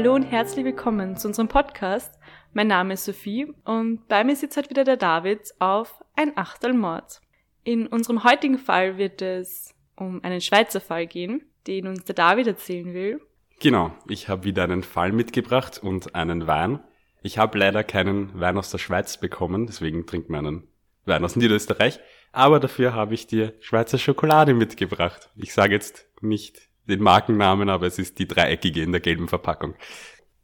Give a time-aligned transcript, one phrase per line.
[0.00, 2.18] Hallo und herzlich willkommen zu unserem Podcast.
[2.54, 7.20] Mein Name ist Sophie und bei mir sitzt heute wieder der David auf ein Achtelmord.
[7.64, 12.46] In unserem heutigen Fall wird es um einen Schweizer Fall gehen, den uns der David
[12.46, 13.20] erzählen will.
[13.60, 16.80] Genau, ich habe wieder einen Fall mitgebracht und einen Wein.
[17.22, 20.68] Ich habe leider keinen Wein aus der Schweiz bekommen, deswegen trinkt man einen
[21.04, 22.00] Wein aus Niederösterreich.
[22.32, 25.28] Aber dafür habe ich dir Schweizer Schokolade mitgebracht.
[25.36, 29.74] Ich sage jetzt nicht den Markennamen, aber es ist die dreieckige in der gelben Verpackung.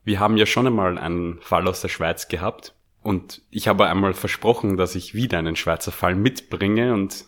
[0.05, 4.15] Wir haben ja schon einmal einen Fall aus der Schweiz gehabt und ich habe einmal
[4.15, 7.25] versprochen, dass ich wieder einen Schweizer Fall mitbringe und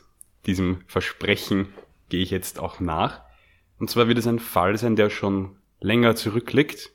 [0.46, 1.72] diesem Versprechen
[2.08, 3.22] gehe ich jetzt auch nach.
[3.78, 6.90] Und zwar wird es ein Fall sein, der schon länger zurückliegt,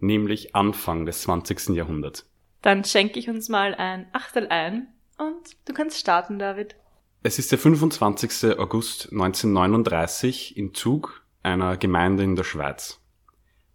[0.00, 1.70] nämlich Anfang des 20.
[1.70, 2.28] Jahrhunderts.
[2.62, 4.88] Dann schenke ich uns mal ein Achtel ein
[5.18, 6.76] und du kannst starten, David.
[7.22, 8.58] Es ist der 25.
[8.58, 13.00] August 1939 im Zug einer Gemeinde in der Schweiz.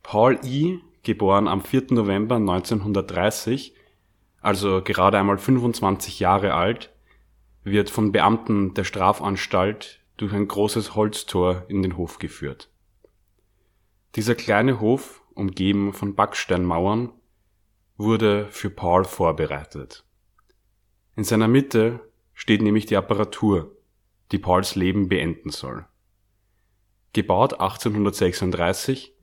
[0.04, 1.88] Paul I., geboren am 4.
[1.92, 3.74] November 1930,
[4.42, 6.94] also gerade einmal 25 Jahre alt,
[7.64, 12.70] wird von Beamten der Strafanstalt durch ein großes Holztor in den Hof geführt.
[14.16, 17.14] Dieser kleine Hof, umgeben von Backsteinmauern,
[17.98, 20.04] wurde für Paul vorbereitet.
[21.16, 22.02] In seiner Mitte
[22.34, 23.78] steht nämlich die Apparatur,
[24.32, 25.86] die Pauls Leben beenden soll.
[27.14, 29.14] Gebaut 1836,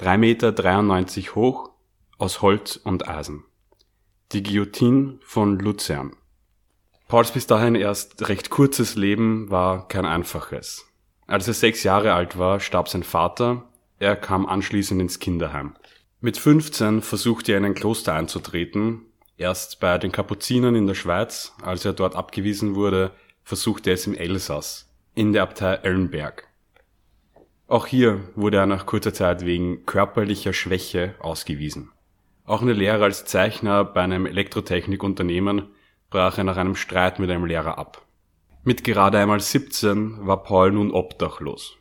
[0.00, 1.72] 3,93 Meter hoch,
[2.16, 3.44] aus Holz und Eisen.
[4.32, 6.16] Die Guillotine von Luzern.
[7.06, 10.86] Pauls bis dahin erst recht kurzes Leben war kein einfaches.
[11.26, 15.74] Als er sechs Jahre alt war, starb sein Vater, er kam anschließend ins Kinderheim.
[16.22, 19.02] Mit 15 versuchte er in ein Kloster einzutreten,
[19.36, 23.10] erst bei den Kapuzinern in der Schweiz, als er dort abgewiesen wurde,
[23.42, 26.48] versuchte er es im Elsass, in der Abtei Ellenberg.
[27.66, 31.90] Auch hier wurde er nach kurzer Zeit wegen körperlicher Schwäche ausgewiesen.
[32.44, 35.70] Auch eine Lehre als Zeichner bei einem Elektrotechnikunternehmen
[36.10, 38.02] brach er nach einem Streit mit einem Lehrer ab.
[38.62, 41.76] Mit gerade einmal 17 war Paul nun obdachlos.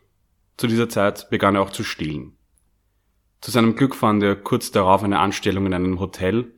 [0.58, 2.38] Zu dieser Zeit begann er auch zu stehlen.
[3.42, 6.54] Zu seinem Glück fand er kurz darauf eine Anstellung in einem Hotel.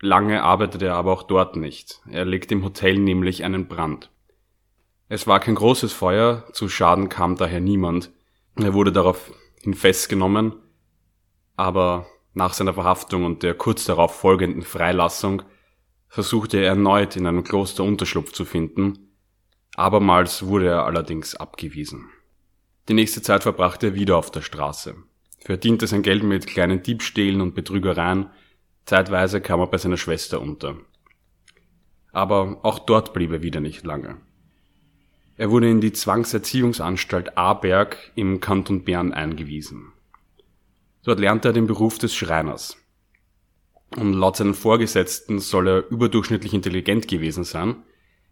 [0.00, 2.00] Lange arbeitete er aber auch dort nicht.
[2.10, 4.10] Er legte im Hotel nämlich einen Brand.
[5.08, 8.10] Es war kein großes Feuer, zu Schaden kam daher niemand.
[8.56, 10.54] Er wurde daraufhin festgenommen,
[11.56, 15.42] aber nach seiner Verhaftung und der kurz darauf folgenden Freilassung
[16.08, 19.10] versuchte er erneut in einem Kloster Unterschlupf zu finden,
[19.74, 22.08] abermals wurde er allerdings abgewiesen.
[22.88, 24.94] Die nächste Zeit verbrachte er wieder auf der Straße,
[25.40, 28.30] verdiente sein Geld mit kleinen Diebstählen und Betrügereien,
[28.84, 30.76] zeitweise kam er bei seiner Schwester unter.
[32.12, 34.18] Aber auch dort blieb er wieder nicht lange.
[35.36, 39.92] Er wurde in die Zwangserziehungsanstalt Aberg im Kanton Bern eingewiesen.
[41.02, 42.76] Dort lernte er den Beruf des Schreiners.
[43.96, 47.82] Und laut seinen Vorgesetzten soll er überdurchschnittlich intelligent gewesen sein.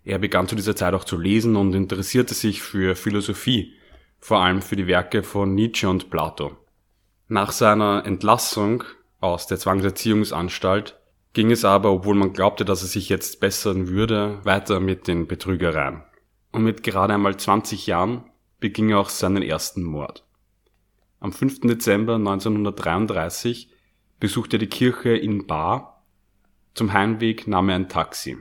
[0.05, 3.75] Er begann zu dieser Zeit auch zu lesen und interessierte sich für Philosophie,
[4.21, 6.57] vor allem für die Werke von Nietzsche und Plato.
[7.29, 8.85] Nach seiner Entlassung
[9.21, 10.99] aus der Zwangserziehungsanstalt
[11.33, 15.27] ging es aber, obwohl man glaubte, dass er sich jetzt bessern würde, weiter mit den
[15.27, 16.03] Betrügereien.
[16.53, 18.31] Und mit gerade einmal 20 Jahren
[18.61, 20.25] beging er auch seinen ersten Mord.
[21.19, 21.61] Am 5.
[21.61, 23.71] Dezember 1933
[24.21, 26.05] besuchte die Kirche in Bar.
[26.75, 28.37] Zum Heimweg nahm er ein Taxi.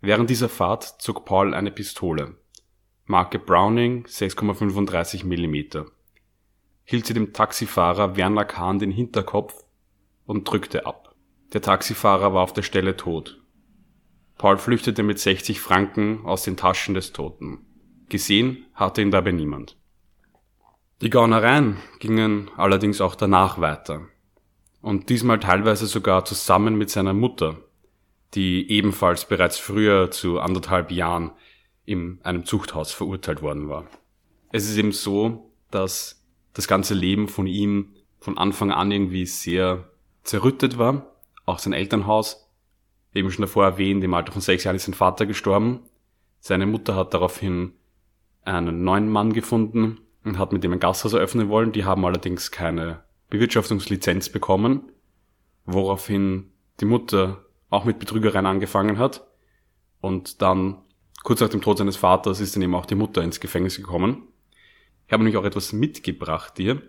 [0.00, 2.36] Während dieser Fahrt zog Paul eine Pistole.
[3.04, 5.86] Marke Browning 6,35 mm.
[6.84, 9.64] Hielt sie dem Taxifahrer Werner Kahn den Hinterkopf
[10.24, 11.14] und drückte ab.
[11.52, 13.41] Der Taxifahrer war auf der Stelle tot.
[14.42, 17.64] Paul flüchtete mit 60 Franken aus den Taschen des Toten.
[18.08, 19.76] Gesehen hatte ihn dabei niemand.
[21.00, 24.08] Die Gaunereien gingen allerdings auch danach weiter
[24.80, 27.58] und diesmal teilweise sogar zusammen mit seiner Mutter,
[28.34, 31.30] die ebenfalls bereits früher zu anderthalb Jahren
[31.84, 33.86] in einem Zuchthaus verurteilt worden war.
[34.50, 36.20] Es ist eben so, dass
[36.52, 39.88] das ganze Leben von ihm von Anfang an irgendwie sehr
[40.24, 41.14] zerrüttet war.
[41.46, 42.41] Auch sein Elternhaus,
[43.14, 45.80] eben schon davor erwähnt, im Alter von sechs Jahren ist sein Vater gestorben.
[46.40, 47.72] Seine Mutter hat daraufhin
[48.42, 51.72] einen neuen Mann gefunden und hat mit dem ein Gasthaus eröffnen wollen.
[51.72, 54.90] Die haben allerdings keine Bewirtschaftungslizenz bekommen,
[55.64, 56.50] woraufhin
[56.80, 59.26] die Mutter auch mit Betrügereien angefangen hat
[60.02, 60.82] und dann
[61.22, 64.28] kurz nach dem Tod seines Vaters ist dann eben auch die Mutter ins Gefängnis gekommen.
[65.06, 66.82] Ich habe nämlich auch etwas mitgebracht dir.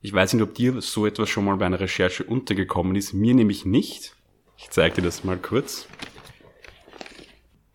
[0.00, 3.34] Ich weiß nicht, ob dir so etwas schon mal bei einer Recherche untergekommen ist, mir
[3.34, 4.16] nämlich nicht.
[4.62, 5.86] Ich zeige dir das mal kurz.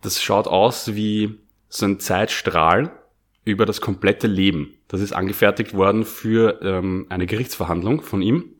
[0.02, 1.38] Das schaut aus wie
[1.68, 2.92] so ein Zeitstrahl
[3.44, 8.54] über das komplette Leben das ist angefertigt worden für ähm, eine Gerichtsverhandlung von ihm.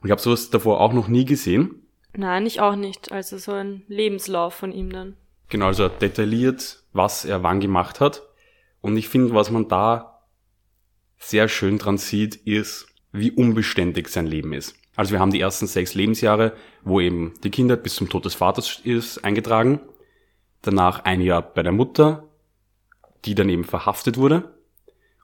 [0.00, 1.82] Und ich habe sowas davor auch noch nie gesehen.
[2.16, 3.10] Nein, ich auch nicht.
[3.10, 5.16] Also so ein Lebenslauf von ihm dann.
[5.48, 8.22] Genau, also detailliert, was er wann gemacht hat.
[8.80, 10.22] Und ich finde, was man da
[11.18, 14.76] sehr schön dran sieht, ist, wie unbeständig sein Leben ist.
[14.98, 18.34] Also wir haben die ersten sechs Lebensjahre, wo eben die Kindheit bis zum Tod des
[18.34, 19.78] Vaters ist, eingetragen.
[20.60, 22.24] Danach ein Jahr bei der Mutter,
[23.24, 24.58] die dann eben verhaftet wurde.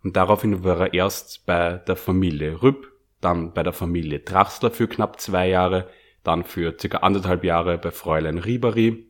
[0.04, 2.86] Und daraufhin war er erst bei der Familie Rüpp,
[3.20, 5.88] dann bei der Familie Draxler für knapp zwei Jahre,
[6.22, 9.08] dann für circa anderthalb Jahre bei Fräulein Ribari,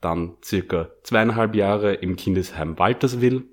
[0.00, 3.44] dann circa zweieinhalb Jahre im Kindesheim Walterswil,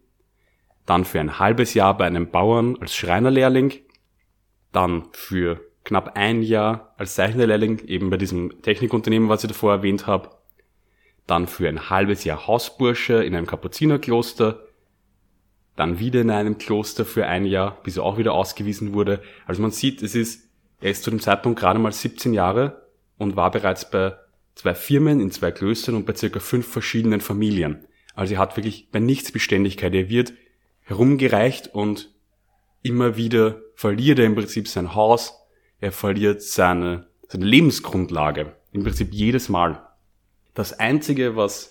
[0.88, 3.74] dann für ein halbes Jahr bei einem Bauern als Schreinerlehrling,
[4.72, 10.08] dann für knapp ein Jahr als Zeichnerlehrling eben bei diesem Technikunternehmen, was ich davor erwähnt
[10.08, 10.30] habe,
[11.28, 14.68] dann für ein halbes Jahr Hausbursche in einem Kapuzinerkloster,
[15.76, 19.22] dann wieder in einem Kloster für ein Jahr, bis er auch wieder ausgewiesen wurde.
[19.46, 20.50] Also man sieht, es ist,
[20.82, 22.88] er ist zu dem Zeitpunkt gerade mal 17 Jahre
[23.18, 24.16] und war bereits bei
[24.56, 27.86] zwei Firmen in zwei Klöstern und bei circa fünf verschiedenen Familien.
[28.14, 29.94] Also er hat wirklich bei nichts Beständigkeit.
[29.94, 30.34] Er wird
[30.82, 32.14] herumgereicht und
[32.82, 35.41] immer wieder verliert er im Prinzip sein Haus,
[35.82, 38.56] er verliert seine, seine Lebensgrundlage.
[38.72, 39.86] Im Prinzip jedes Mal.
[40.54, 41.70] Das Einzige, was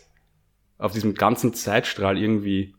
[0.77, 2.75] auf diesem ganzen Zeitstrahl irgendwie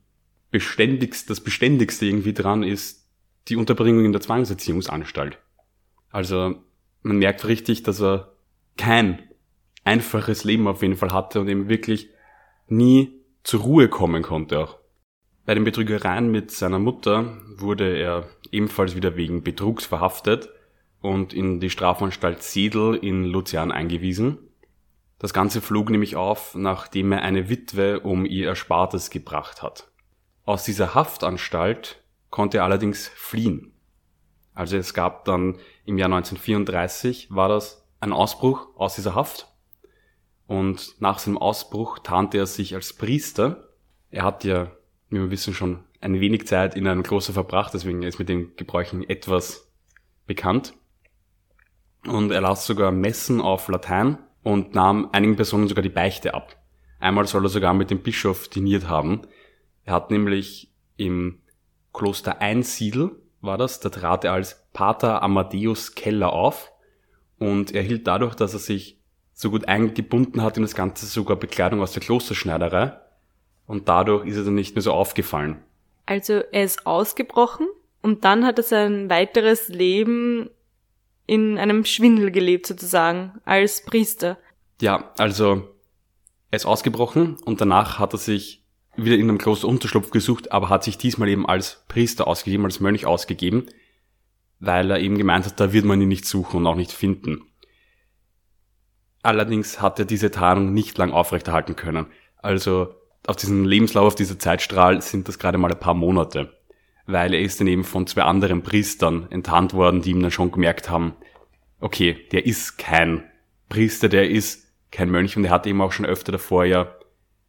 [0.51, 3.07] beständigst, das Beständigste irgendwie dran ist,
[3.47, 5.39] die Unterbringung in der Zwangserziehungsanstalt.
[6.09, 6.55] Also
[7.01, 8.33] man merkt richtig, dass er
[8.77, 9.23] kein
[9.83, 12.09] einfaches Leben auf jeden Fall hatte und eben wirklich
[12.67, 14.77] nie zur Ruhe kommen konnte auch.
[15.45, 20.49] Bei den Betrügereien mit seiner Mutter wurde er ebenfalls wieder wegen Betrugs verhaftet
[21.01, 24.37] und in die Strafanstalt Sedel in Luzern eingewiesen.
[25.19, 29.91] Das Ganze flog nämlich auf, nachdem er eine Witwe um ihr Erspartes gebracht hat.
[30.45, 33.73] Aus dieser Haftanstalt konnte er allerdings fliehen.
[34.53, 39.47] Also es gab dann im Jahr 1934 war das ein Ausbruch aus dieser Haft.
[40.47, 43.69] Und nach seinem Ausbruch tarnte er sich als Priester.
[44.09, 44.71] Er hat ja,
[45.09, 48.55] wie wir wissen, schon ein wenig Zeit in einem Kloster verbracht, deswegen ist mit den
[48.55, 49.71] Gebräuchen etwas
[50.25, 50.73] bekannt.
[52.05, 56.55] Und er las sogar Messen auf Latein und nahm einigen Personen sogar die Beichte ab.
[56.99, 59.21] Einmal soll er sogar mit dem Bischof diniert haben,
[59.85, 61.39] er hat nämlich im
[61.93, 63.11] Kloster Einsiedel,
[63.41, 66.71] war das, da trat er als Pater Amadeus Keller auf
[67.39, 68.99] und er hielt dadurch, dass er sich
[69.33, 72.93] so gut eingebunden hat in das Ganze sogar Bekleidung aus der Klosterschneiderei
[73.65, 75.63] und dadurch ist er dann nicht mehr so aufgefallen.
[76.05, 77.67] Also er ist ausgebrochen
[78.01, 80.49] und dann hat er sein weiteres Leben
[81.31, 84.37] in einem Schwindel gelebt sozusagen als Priester.
[84.81, 85.69] Ja, also
[86.49, 88.65] er ist ausgebrochen und danach hat er sich
[88.97, 92.81] wieder in einem Kloster Unterschlupf gesucht, aber hat sich diesmal eben als Priester ausgegeben, als
[92.81, 93.67] Mönch ausgegeben,
[94.59, 97.43] weil er eben gemeint hat, da wird man ihn nicht suchen und auch nicht finden.
[99.23, 102.07] Allerdings hat er diese Tarnung nicht lang aufrechterhalten können.
[102.39, 102.93] Also
[103.25, 106.60] auf diesem Lebenslauf, auf dieser Zeitstrahl sind das gerade mal ein paar Monate.
[107.05, 110.51] Weil er ist dann eben von zwei anderen Priestern enttarnt worden, die ihm dann schon
[110.51, 111.15] gemerkt haben,
[111.79, 113.23] okay, der ist kein
[113.69, 116.93] Priester, der ist kein Mönch und er hat eben auch schon öfter davor ja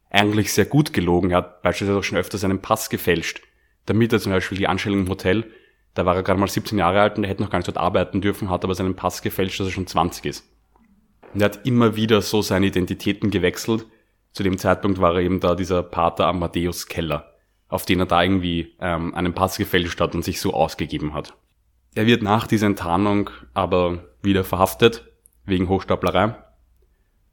[0.09, 1.31] eigentlich sehr gut gelogen.
[1.31, 3.41] Er hat beispielsweise auch schon öfter seinen Pass gefälscht,
[3.85, 5.45] damit er zum Beispiel die Anstellung im Hotel,
[5.93, 7.77] da war er gerade mal 17 Jahre alt und er hätte noch gar nicht dort
[7.77, 10.49] arbeiten dürfen, hat aber seinen Pass gefälscht, dass er schon 20 ist.
[11.33, 13.85] Und er hat immer wieder so seine Identitäten gewechselt.
[14.31, 17.32] Zu dem Zeitpunkt war er eben da dieser Pater Amadeus Keller,
[17.73, 21.35] auf den er da irgendwie ähm, einen Pass gefälscht hat und sich so ausgegeben hat.
[21.95, 25.05] Er wird nach dieser Enttarnung aber wieder verhaftet,
[25.45, 26.35] wegen Hochstaplerei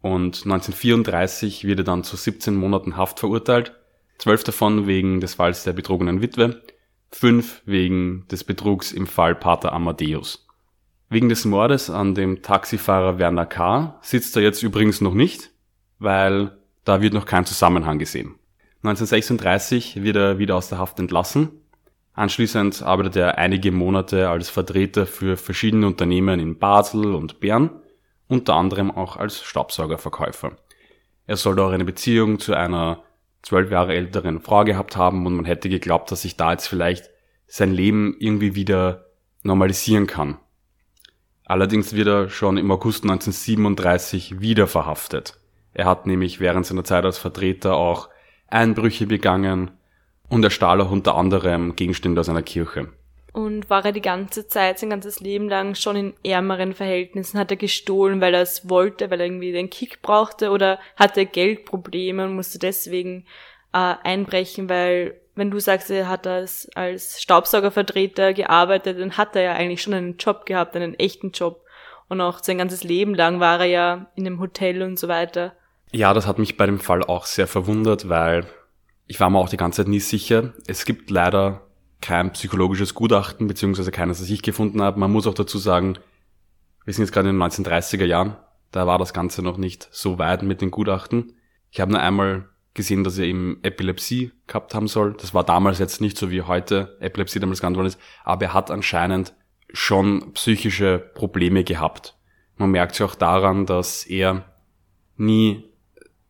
[0.01, 3.75] und 1934 wird er dann zu 17 Monaten Haft verurteilt,
[4.19, 6.63] zwölf davon wegen des Falls der betrogenen Witwe,
[7.11, 10.47] fünf wegen des Betrugs im Fall Pater Amadeus.
[11.11, 13.99] Wegen des Mordes an dem Taxifahrer Werner K.
[14.01, 15.51] sitzt er jetzt übrigens noch nicht,
[15.99, 18.37] weil da wird noch kein Zusammenhang gesehen.
[18.83, 21.51] 1936 wird er wieder aus der Haft entlassen.
[22.15, 27.71] Anschließend arbeitet er einige Monate als Vertreter für verschiedene Unternehmen in Basel und Bern
[28.31, 30.53] unter anderem auch als Staubsaugerverkäufer.
[31.27, 33.03] Er soll auch eine Beziehung zu einer
[33.43, 37.11] zwölf Jahre älteren Frau gehabt haben und man hätte geglaubt, dass sich da jetzt vielleicht
[37.47, 39.07] sein Leben irgendwie wieder
[39.43, 40.39] normalisieren kann.
[41.45, 45.37] Allerdings wird er schon im August 1937 wieder verhaftet.
[45.75, 48.09] Er hat nämlich während seiner Zeit als Vertreter auch
[48.51, 49.71] Einbrüche begangen
[50.29, 52.89] und er stahl auch unter anderem Gegenstände aus einer Kirche.
[53.33, 57.39] Und war er die ganze Zeit, sein ganzes Leben lang schon in ärmeren Verhältnissen?
[57.39, 60.51] Hat er gestohlen, weil er es wollte, weil er irgendwie den Kick brauchte?
[60.51, 63.27] Oder hatte er Geldprobleme und musste deswegen
[63.73, 64.69] äh, einbrechen?
[64.69, 69.83] Weil, wenn du sagst, er hat als, als Staubsaugervertreter gearbeitet, dann hat er ja eigentlich
[69.83, 71.65] schon einen Job gehabt, einen echten Job.
[72.09, 75.55] Und auch sein ganzes Leben lang war er ja in dem Hotel und so weiter.
[75.93, 78.47] Ja, das hat mich bei dem Fall auch sehr verwundert, weil
[79.07, 80.55] ich war mir auch die ganze Zeit nie sicher.
[80.67, 81.67] Es gibt leider
[82.01, 85.01] kein psychologisches Gutachten, beziehungsweise keines, das ich gefunden habe.
[85.01, 85.99] Man muss auch dazu sagen,
[86.85, 88.37] wir sind jetzt gerade in den 1930er Jahren.
[88.71, 91.35] Da war das Ganze noch nicht so weit mit den Gutachten.
[91.71, 95.15] Ich habe nur einmal gesehen, dass er eben Epilepsie gehabt haben soll.
[95.15, 98.55] Das war damals jetzt nicht so wie heute Epilepsie damals genannt worden ist, aber er
[98.55, 99.35] hat anscheinend
[99.73, 102.17] schon psychische Probleme gehabt.
[102.57, 104.45] Man merkt sich auch daran, dass er
[105.17, 105.70] nie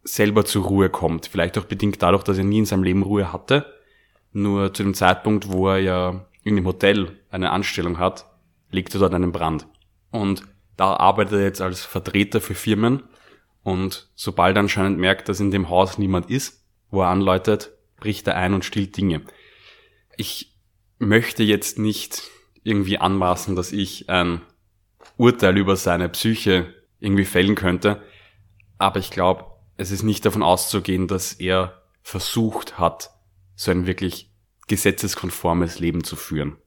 [0.03, 1.27] selber zur Ruhe kommt.
[1.27, 3.67] Vielleicht auch bedingt dadurch, dass er nie in seinem Leben Ruhe hatte.
[4.33, 8.27] Nur zu dem Zeitpunkt, wo er ja in dem Hotel eine Anstellung hat,
[8.71, 9.67] liegt er dort einen Brand.
[10.11, 10.45] Und
[10.77, 13.03] da arbeitet er jetzt als Vertreter für Firmen
[13.63, 18.27] und sobald er anscheinend merkt, dass in dem Haus niemand ist, wo er anläutet, bricht
[18.27, 19.23] er ein und stillt Dinge.
[20.17, 20.55] Ich
[20.99, 22.23] möchte jetzt nicht
[22.63, 24.41] irgendwie anmaßen, dass ich ein
[25.17, 28.03] Urteil über seine Psyche irgendwie fällen könnte,
[28.79, 29.45] aber ich glaube,
[29.81, 33.11] es ist nicht davon auszugehen, dass er versucht hat,
[33.57, 34.31] so ein wirklich
[34.69, 36.59] gesetzeskonformes Leben zu führen.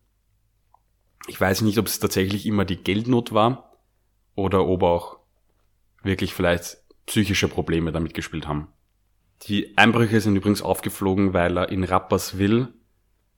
[1.28, 3.78] Ich weiß nicht, ob es tatsächlich immer die Geldnot war
[4.36, 5.20] oder ob auch
[6.02, 8.68] wirklich vielleicht psychische Probleme damit gespielt haben.
[9.44, 12.74] Die Einbrüche sind übrigens aufgeflogen, weil er in Rapperswil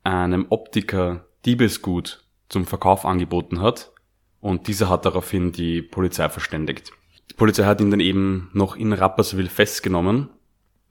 [0.03, 3.91] einem Optiker Diebesgut zum Verkauf angeboten hat
[4.39, 6.93] und dieser hat daraufhin die Polizei verständigt.
[7.31, 10.29] Die Polizei hat ihn dann eben noch in Rapperswil festgenommen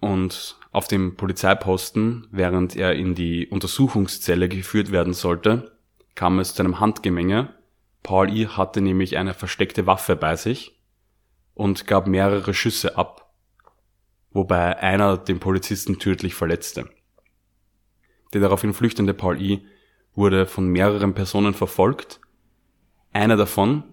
[0.01, 5.73] und auf dem Polizeiposten, während er in die Untersuchungszelle geführt werden sollte,
[6.15, 7.55] kam es zu einem Handgemenge.
[8.03, 8.49] Paul I.
[8.49, 10.79] hatte nämlich eine versteckte Waffe bei sich
[11.55, 13.33] und gab mehrere Schüsse ab,
[14.33, 16.91] wobei einer den Polizisten tödlich verletzte.
[18.33, 19.65] Der daraufhin flüchtende Paul I.
[20.15, 22.21] wurde von mehreren Personen verfolgt.
[23.13, 23.85] Einer davon,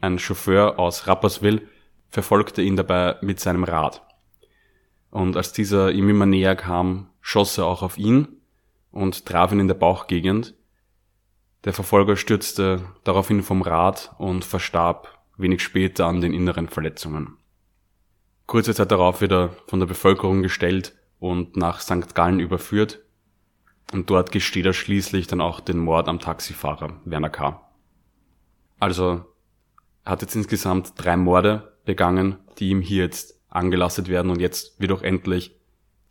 [0.00, 1.68] ein Chauffeur aus Rapperswil,
[2.12, 4.02] verfolgte ihn dabei mit seinem Rad.
[5.10, 8.28] Und als dieser ihm immer näher kam, schoss er auch auf ihn
[8.92, 10.54] und traf ihn in der Bauchgegend.
[11.64, 17.38] Der Verfolger stürzte daraufhin vom Rad und verstarb wenig später an den inneren Verletzungen.
[18.46, 22.14] Kurze Zeit darauf wird er von der Bevölkerung gestellt und nach St.
[22.14, 23.00] Gallen überführt.
[23.92, 27.62] Und dort gesteht er schließlich dann auch den Mord am Taxifahrer Werner K.
[28.78, 29.24] Also
[30.04, 34.80] er hat jetzt insgesamt drei Morde begangen, die ihm hier jetzt angelastet werden und jetzt
[34.80, 35.56] wird auch endlich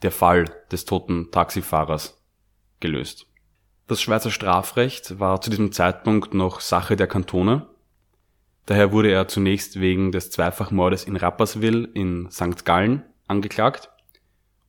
[0.02, 2.22] der Fall des toten Taxifahrers
[2.80, 3.28] gelöst.
[3.88, 7.68] Das Schweizer Strafrecht war zu diesem Zeitpunkt noch Sache der Kantone
[8.66, 12.64] Daher wurde er zunächst wegen des Zweifachmordes in Rapperswil in St.
[12.66, 13.90] Gallen angeklagt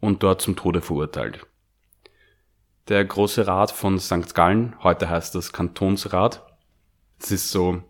[0.00, 1.46] und dort zum Tode verurteilt.
[2.88, 4.34] Der Große Rat von St.
[4.34, 6.44] Gallen, heute heißt das Kantonsrat,
[7.20, 7.82] das ist so,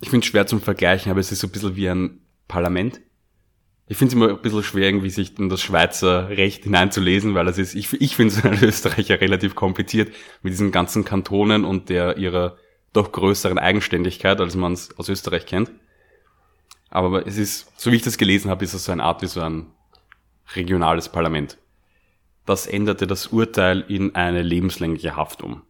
[0.00, 3.00] ich finde es schwer zum Vergleichen, aber es ist so ein bisschen wie ein Parlament.
[3.86, 7.48] Ich finde es immer ein bisschen schwer, irgendwie sich in das Schweizer Recht hineinzulesen, weil
[7.48, 11.90] es ist, ich, ich finde es als Österreicher relativ kompliziert mit diesen ganzen Kantonen und
[11.90, 12.56] der ihrer
[12.94, 15.70] doch größeren Eigenständigkeit, als man es aus Österreich kennt.
[16.88, 19.26] Aber es ist, so wie ich das gelesen habe, ist es so eine Art wie
[19.26, 19.66] so ein
[20.54, 21.58] regionales Parlament.
[22.46, 25.62] Das änderte das Urteil in eine lebenslängliche Haft um.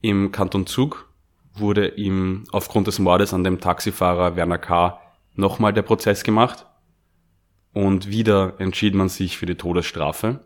[0.00, 1.11] Im Kanton Zug
[1.54, 5.00] wurde ihm aufgrund des Mordes an dem Taxifahrer Werner K.
[5.34, 6.66] nochmal der Prozess gemacht
[7.72, 10.40] und wieder entschied man sich für die Todesstrafe.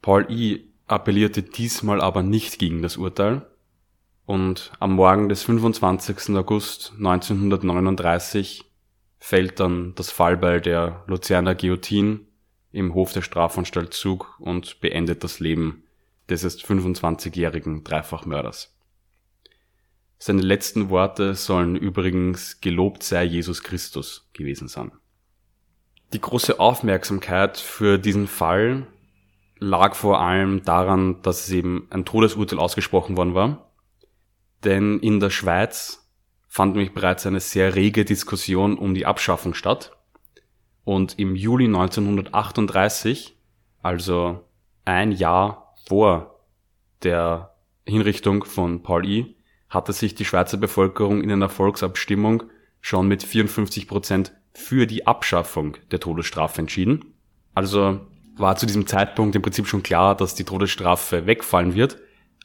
[0.00, 0.68] Paul I.
[0.86, 3.46] appellierte diesmal aber nicht gegen das Urteil,
[4.24, 6.36] und am Morgen des 25.
[6.36, 8.64] August 1939
[9.18, 12.20] fällt dann das Fallbeil der Luzerner Guillotine
[12.70, 15.84] im Hof der Strafanstalt Zug und beendet das Leben
[16.28, 18.74] des 25-jährigen Dreifachmörders.
[20.24, 24.92] Seine letzten Worte sollen übrigens gelobt sei Jesus Christus gewesen sein.
[26.12, 28.86] Die große Aufmerksamkeit für diesen Fall
[29.58, 33.72] lag vor allem daran, dass es eben ein Todesurteil ausgesprochen worden war
[34.64, 36.08] denn in der Schweiz
[36.48, 39.96] fand nämlich bereits eine sehr rege Diskussion um die Abschaffung statt.
[40.84, 43.36] Und im Juli 1938,
[43.82, 44.44] also
[44.84, 46.40] ein Jahr vor
[47.02, 47.54] der
[47.86, 49.36] Hinrichtung von Paul I.,
[49.72, 52.44] hatte sich die Schweizer Bevölkerung in einer Volksabstimmung
[52.82, 57.14] schon mit 54 Prozent für die Abschaffung der Todesstrafe entschieden.
[57.54, 58.00] Also
[58.36, 61.98] war zu diesem Zeitpunkt im Prinzip schon klar, dass die Todesstrafe wegfallen wird.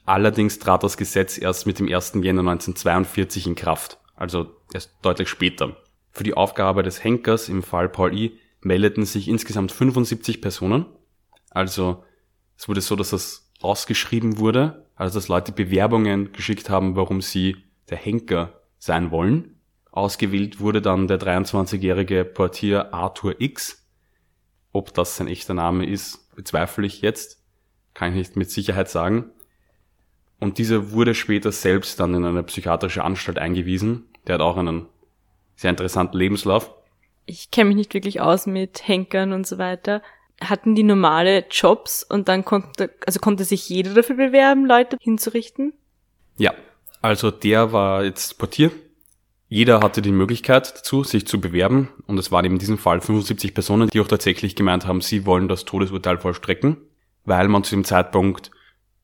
[0.05, 2.13] Allerdings trat das Gesetz erst mit dem 1.
[2.21, 5.75] Jänner 1942 in Kraft, also erst deutlich später.
[6.11, 8.39] Für die Aufgabe des Henkers im Fall Paul I.
[8.61, 10.85] meldeten sich insgesamt 75 Personen.
[11.49, 12.03] Also
[12.57, 17.55] es wurde so, dass das ausgeschrieben wurde, also dass Leute Bewerbungen geschickt haben, warum sie
[17.89, 19.55] der Henker sein wollen.
[19.91, 23.87] Ausgewählt wurde dann der 23-jährige Portier Arthur X.
[24.73, 27.41] Ob das sein echter Name ist, bezweifle ich jetzt.
[27.93, 29.31] Kann ich nicht mit Sicherheit sagen.
[30.39, 34.05] Und dieser wurde später selbst dann in eine psychiatrische Anstalt eingewiesen.
[34.27, 34.87] Der hat auch einen
[35.55, 36.71] sehr interessanten Lebenslauf.
[37.25, 40.01] Ich kenne mich nicht wirklich aus mit Henkern und so weiter.
[40.41, 45.73] Hatten die normale Jobs und dann konnte, also konnte sich jeder dafür bewerben, Leute hinzurichten?
[46.37, 46.53] Ja,
[47.01, 48.71] also der war jetzt Portier.
[49.49, 51.89] Jeder hatte die Möglichkeit dazu, sich zu bewerben.
[52.05, 55.47] Und es waren in diesem Fall 75 Personen, die auch tatsächlich gemeint haben, sie wollen
[55.47, 56.77] das Todesurteil vollstrecken,
[57.23, 58.51] weil man zu dem Zeitpunkt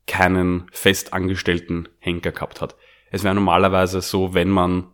[0.06, 2.76] keinen festangestellten Henker gehabt hat.
[3.10, 4.88] Es wäre normalerweise so, wenn man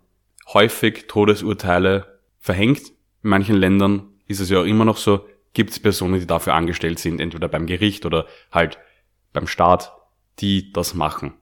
[0.53, 2.81] häufig Todesurteile verhängt,
[3.23, 6.53] in manchen Ländern ist es ja auch immer noch so, gibt es Personen, die dafür
[6.53, 8.79] angestellt sind, entweder beim Gericht oder halt
[9.33, 9.93] beim Staat,
[10.39, 11.33] die das machen.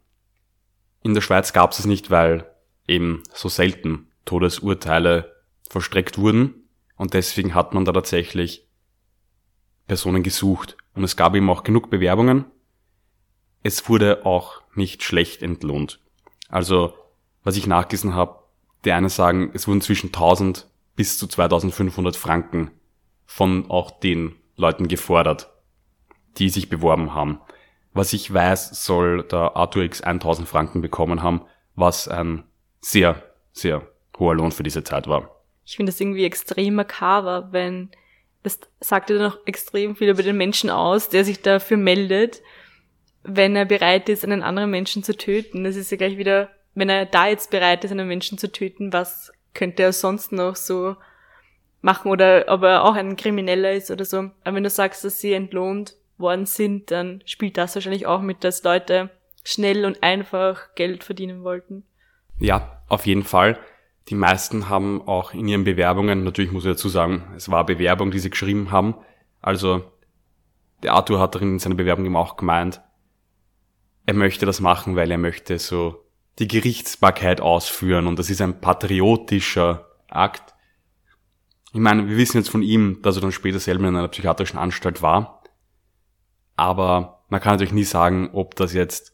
[1.04, 2.50] In der Schweiz gab es es nicht, weil
[2.88, 5.36] eben so selten Todesurteile
[5.70, 8.68] verstreckt wurden und deswegen hat man da tatsächlich
[9.88, 12.46] Personen gesucht und es gab eben auch genug Bewerbungen
[13.68, 16.00] es wurde auch nicht schlecht entlohnt.
[16.48, 16.94] Also,
[17.44, 18.40] was ich nachgelesen habe,
[18.86, 22.72] die einen sagen, es wurden zwischen 1000 bis zu 2500 Franken
[23.28, 25.52] von auch den Leuten gefordert,
[26.40, 27.40] die sich beworben haben.
[27.94, 31.44] Was ich weiß, soll der Arthur X 1000 Franken bekommen haben,
[31.76, 32.44] was ein
[32.82, 35.44] sehr, sehr hoher Lohn für diese Zeit war.
[35.66, 37.92] Ich finde das irgendwie extrem makaber, wenn
[38.42, 42.42] das sagt ja noch extrem viel über den Menschen aus, der sich dafür meldet
[43.28, 45.66] wenn er bereit ist, einen anderen Menschen zu töten.
[45.66, 48.94] Das ist ja gleich wieder, wenn er da jetzt bereit ist, einen Menschen zu töten,
[48.94, 50.96] was könnte er sonst noch so
[51.82, 54.32] machen oder ob er auch ein Krimineller ist oder so.
[54.44, 58.44] Aber wenn du sagst, dass sie entlohnt worden sind, dann spielt das wahrscheinlich auch mit,
[58.44, 59.10] dass Leute
[59.44, 61.84] schnell und einfach Geld verdienen wollten.
[62.40, 63.58] Ja, auf jeden Fall.
[64.10, 68.12] Die meisten haben auch in ihren Bewerbungen, natürlich muss ich dazu sagen, es war Bewerbung,
[68.12, 68.96] die sie geschrieben haben.
[69.42, 69.84] Also
[70.84, 72.82] der Arthur hat darin in seiner Bewerbung eben auch gemeint,
[74.06, 76.06] er möchte das machen, weil er möchte so
[76.40, 80.54] die Gerichtsbarkeit ausführen und das ist ein patriotischer Akt.
[81.74, 84.58] Ich meine, wir wissen jetzt von ihm, dass er dann später selber in einer psychiatrischen
[84.58, 85.44] Anstalt war,
[86.56, 89.14] aber man kann natürlich nie sagen, ob das jetzt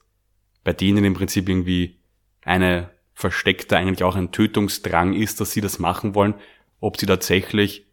[0.64, 2.00] bei denen im Prinzip irgendwie
[2.44, 6.36] eine versteckte, eigentlich auch ein Tötungsdrang ist, dass sie das machen wollen,
[6.80, 7.86] ob sie tatsächlich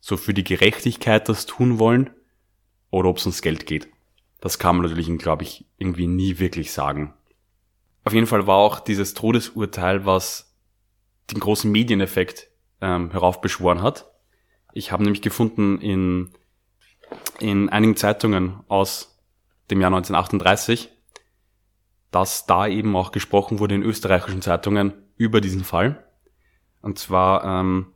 [0.00, 2.10] so für die Gerechtigkeit das tun wollen
[2.90, 3.88] oder ob es ums Geld geht.
[4.40, 7.14] Das kann man natürlich, glaube ich, irgendwie nie wirklich sagen.
[8.04, 10.54] Auf jeden Fall war auch dieses Todesurteil, was
[11.30, 12.49] den großen Medieneffekt
[12.80, 14.10] ähm, heraufbeschworen hat.
[14.72, 16.30] Ich habe nämlich gefunden in,
[17.38, 19.18] in einigen Zeitungen aus
[19.70, 20.90] dem Jahr 1938,
[22.10, 26.04] dass da eben auch gesprochen wurde in österreichischen Zeitungen über diesen Fall.
[26.82, 27.86] Und zwar ähm,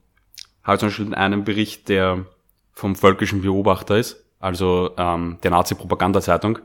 [0.63, 2.27] habe ich zum Beispiel in einem Bericht, der
[2.73, 6.59] vom Völkischen Beobachter ist, also ähm, der Nazi-Propaganda-Zeitung,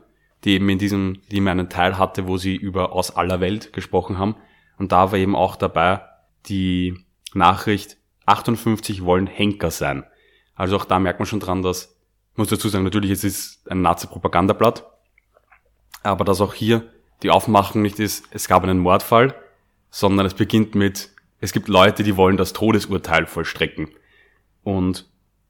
[0.44, 3.72] die eben in diesem, die eben einen Teil hatte, wo sie über aus aller Welt
[3.72, 4.36] gesprochen haben.
[4.78, 6.02] Und da war eben auch dabei
[6.46, 7.04] die
[7.34, 7.96] Nachricht,
[8.30, 10.04] 58 wollen Henker sein.
[10.54, 11.96] Also auch da merkt man schon dran, dass,
[12.36, 14.86] muss dazu sagen, natürlich es ist ein Nazi-Propagandablatt,
[16.02, 16.88] aber dass auch hier
[17.22, 19.34] die Aufmachung nicht ist, es gab einen Mordfall,
[19.90, 23.88] sondern es beginnt mit, es gibt Leute, die wollen das Todesurteil vollstrecken.
[24.62, 25.08] Und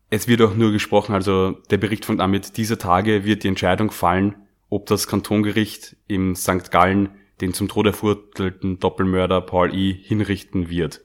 [0.08, 3.90] es wird auch nur gesprochen, also der Bericht von damit, dieser Tage wird die Entscheidung
[3.90, 4.36] fallen,
[4.68, 6.70] ob das Kantongericht im St.
[6.70, 9.92] Gallen den zum Tode verurteilten Doppelmörder Paul I.
[9.92, 11.02] hinrichten wird.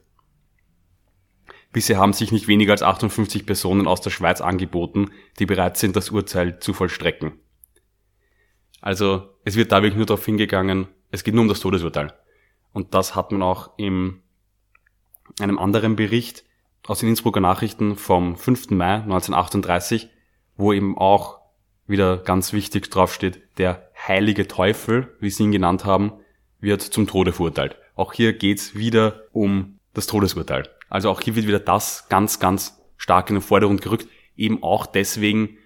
[1.76, 5.94] Bisher haben sich nicht weniger als 58 Personen aus der Schweiz angeboten, die bereit sind,
[5.94, 7.32] das Urteil zu vollstrecken.
[8.80, 12.14] Also es wird da wirklich nur darauf hingegangen, es geht nur um das Todesurteil.
[12.72, 14.22] Und das hat man auch in
[15.38, 16.44] einem anderen Bericht
[16.86, 18.70] aus den Innsbrucker Nachrichten vom 5.
[18.70, 20.08] Mai 1938,
[20.56, 21.40] wo eben auch
[21.86, 26.14] wieder ganz wichtig draufsteht, der heilige Teufel, wie sie ihn genannt haben,
[26.58, 27.76] wird zum Tode verurteilt.
[27.96, 30.70] Auch hier geht's wieder um das Todesurteil.
[30.88, 34.08] Also auch hier wird wieder das ganz, ganz stark in den Vordergrund gerückt.
[34.36, 35.58] Eben auch deswegen,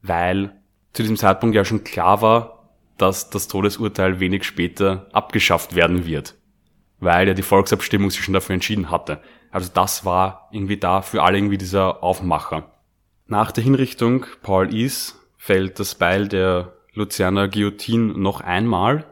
[0.00, 0.56] weil
[0.92, 6.34] zu diesem Zeitpunkt ja schon klar war, dass das Todesurteil wenig später abgeschafft werden wird.
[7.00, 9.20] Weil ja die Volksabstimmung sich schon dafür entschieden hatte.
[9.50, 12.72] Also das war irgendwie da für alle irgendwie dieser Aufmacher.
[13.26, 19.04] Nach der Hinrichtung Paul Is fällt das Beil der Luzerner Guillotine noch einmal,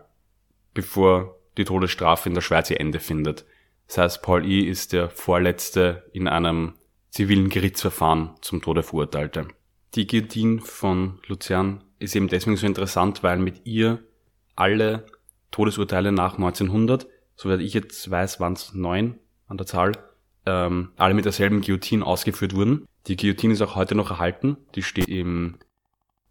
[0.75, 3.45] bevor die Todesstrafe in der Schweiz ihr Ende findet.
[3.91, 4.69] Das heißt, Paul I.
[4.69, 6.75] ist der vorletzte in einem
[7.11, 9.49] zivilen Gerichtsverfahren zum Tode verurteilte.
[9.97, 13.99] Die Guillotine von Luzern ist eben deswegen so interessant, weil mit ihr
[14.55, 15.07] alle
[15.51, 19.99] Todesurteile nach 1900, soweit ich jetzt weiß, waren es neun an der Zahl,
[20.47, 22.87] ähm, alle mit derselben Guillotine ausgeführt wurden.
[23.09, 24.57] Die Guillotine ist auch heute noch erhalten.
[24.77, 25.57] Die steht im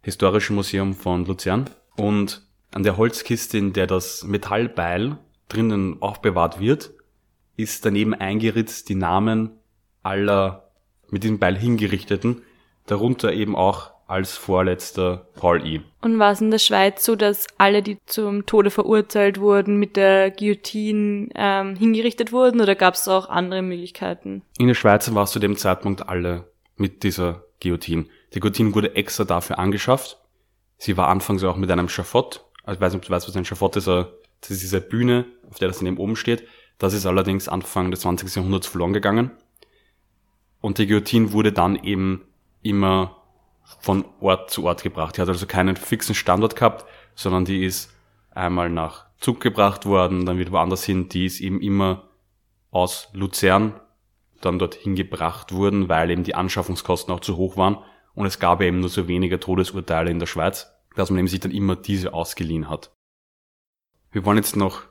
[0.00, 1.68] Historischen Museum von Luzern.
[1.94, 5.18] Und an der Holzkiste, in der das Metallbeil
[5.50, 6.94] drinnen aufbewahrt wird,
[7.62, 9.50] ist daneben eingeritzt die Namen
[10.02, 10.70] aller
[11.08, 12.42] mit diesem Beil hingerichteten,
[12.86, 15.80] darunter eben auch als vorletzter Paul E.
[16.02, 19.96] Und war es in der Schweiz so, dass alle, die zum Tode verurteilt wurden, mit
[19.96, 24.42] der Guillotine ähm, hingerichtet wurden oder gab es auch andere Möglichkeiten?
[24.58, 28.06] In der Schweiz war es zu dem Zeitpunkt alle mit dieser Guillotine.
[28.34, 30.18] Die Guillotine wurde extra dafür angeschafft.
[30.76, 32.44] Sie war anfangs auch mit einem Schafott.
[32.64, 33.86] Also ich weiß nicht, ob du weißt, was ein Schafott ist.
[33.86, 36.48] Das ist diese Bühne, auf der das dann eben oben steht.
[36.80, 38.34] Das ist allerdings Anfang des 20.
[38.34, 39.30] Jahrhunderts verloren gegangen.
[40.62, 42.22] Und die Guillotine wurde dann eben
[42.62, 43.16] immer
[43.80, 45.16] von Ort zu Ort gebracht.
[45.16, 47.94] Die hat also keinen fixen Standort gehabt, sondern die ist
[48.30, 51.10] einmal nach Zug gebracht worden, dann wieder woanders hin.
[51.10, 52.08] Die ist eben immer
[52.70, 53.78] aus Luzern
[54.40, 57.76] dann dorthin gebracht worden, weil eben die Anschaffungskosten auch zu hoch waren
[58.14, 61.40] und es gab eben nur so wenige Todesurteile in der Schweiz, dass man eben sich
[61.40, 62.90] dann immer diese ausgeliehen hat.
[64.12, 64.84] Wir wollen jetzt noch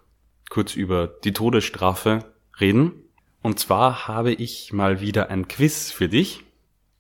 [0.49, 2.91] kurz über die Todesstrafe reden.
[3.41, 6.43] Und zwar habe ich mal wieder ein Quiz für dich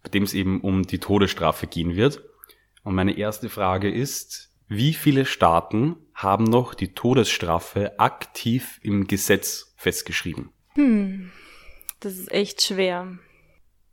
[0.03, 2.23] bei dem es eben um die Todesstrafe gehen wird.
[2.83, 9.73] Und meine erste Frage ist, wie viele Staaten haben noch die Todesstrafe aktiv im Gesetz
[9.77, 10.49] festgeschrieben?
[10.75, 11.31] Hm,
[11.99, 13.17] das ist echt schwer.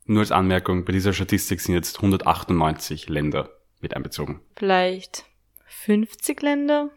[0.04, 4.40] Nur als Anmerkung, bei dieser Statistik sind jetzt 198 Länder mit einbezogen.
[4.56, 5.24] Vielleicht
[5.66, 6.90] 50 Länder?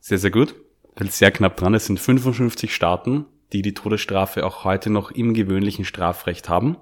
[0.00, 0.54] Sehr, sehr gut.
[0.98, 1.74] Das ist sehr knapp dran.
[1.74, 6.76] Es sind 55 Staaten, die die Todesstrafe auch heute noch im gewöhnlichen Strafrecht haben.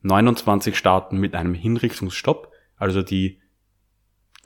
[0.00, 3.42] 29 Staaten mit einem Hinrichtungsstopp, also die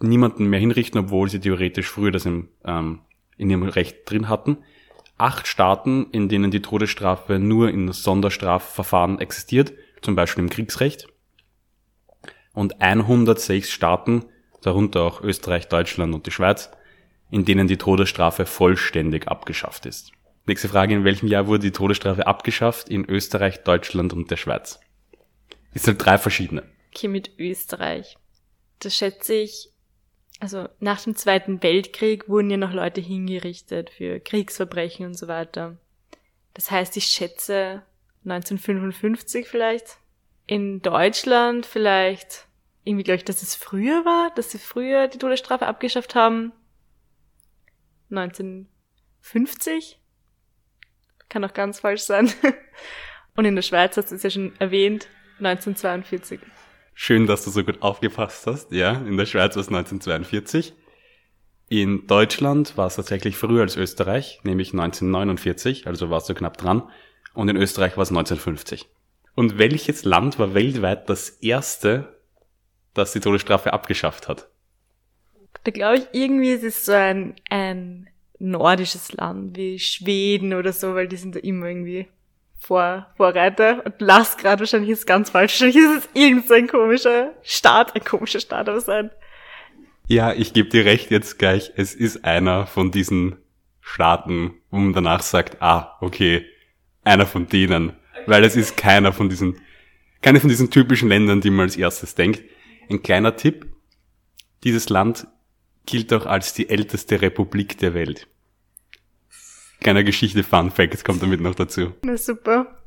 [0.00, 3.02] niemanden mehr hinrichten, obwohl sie theoretisch früher das im, ähm,
[3.36, 4.58] in ihrem Recht drin hatten.
[5.16, 9.72] Acht Staaten, in denen die Todesstrafe nur in Sonderstrafverfahren existiert,
[10.02, 11.06] zum Beispiel im Kriegsrecht.
[12.54, 14.24] Und 106 Staaten,
[14.62, 16.72] darunter auch Österreich, Deutschland und die Schweiz,
[17.30, 20.12] in denen die Todesstrafe vollständig abgeschafft ist.
[20.46, 22.88] Nächste Frage, in welchem Jahr wurde die Todesstrafe abgeschafft?
[22.88, 24.80] In Österreich, Deutschland und der Schweiz.
[25.74, 26.64] Es sind drei verschiedene.
[26.94, 28.16] Okay, mit Österreich.
[28.80, 29.68] Das schätze ich,
[30.40, 35.76] also nach dem Zweiten Weltkrieg wurden ja noch Leute hingerichtet für Kriegsverbrechen und so weiter.
[36.54, 37.82] Das heißt, ich schätze
[38.24, 39.98] 1955 vielleicht.
[40.46, 42.46] In Deutschland vielleicht
[42.84, 46.52] irgendwie glaube ich, dass es früher war, dass sie früher die Todesstrafe abgeschafft haben.
[48.10, 49.98] 1950.
[51.28, 52.30] Kann auch ganz falsch sein.
[53.36, 56.40] Und in der Schweiz hast du es ja schon erwähnt, 1942.
[56.94, 58.72] Schön, dass du so gut aufgepasst hast.
[58.72, 60.74] Ja, in der Schweiz war es 1942.
[61.68, 66.90] In Deutschland war es tatsächlich früher als Österreich, nämlich 1949, also warst du knapp dran.
[67.32, 68.88] Und in Österreich war es 1950.
[69.36, 72.20] Und welches Land war weltweit das erste,
[72.92, 74.49] das die Todesstrafe abgeschafft hat?
[75.64, 80.94] Da glaube ich, irgendwie ist es so ein, ein nordisches Land wie Schweden oder so,
[80.94, 82.08] weil die sind da immer irgendwie
[82.58, 85.52] vor, Vorreiter und las gerade wahrscheinlich ist ganz falsch.
[85.60, 89.10] Wahrscheinlich ist es irgendein komischer Staat, ein komischer Staat aber sein.
[90.06, 91.72] Ja, ich gebe dir recht jetzt gleich.
[91.76, 93.36] Es ist einer von diesen
[93.80, 96.44] Staaten, wo man danach sagt, ah, okay,
[97.04, 97.92] einer von denen.
[98.26, 99.60] Weil es ist keiner von diesen,
[100.20, 102.42] keine von diesen typischen Ländern, die man als erstes denkt.
[102.90, 103.66] Ein kleiner Tipp.
[104.64, 105.26] Dieses Land
[105.86, 108.28] gilt auch als die älteste Republik der Welt.
[109.80, 111.94] Kleiner Geschichte, Fun Fact kommt damit noch dazu.
[112.02, 112.78] Na super.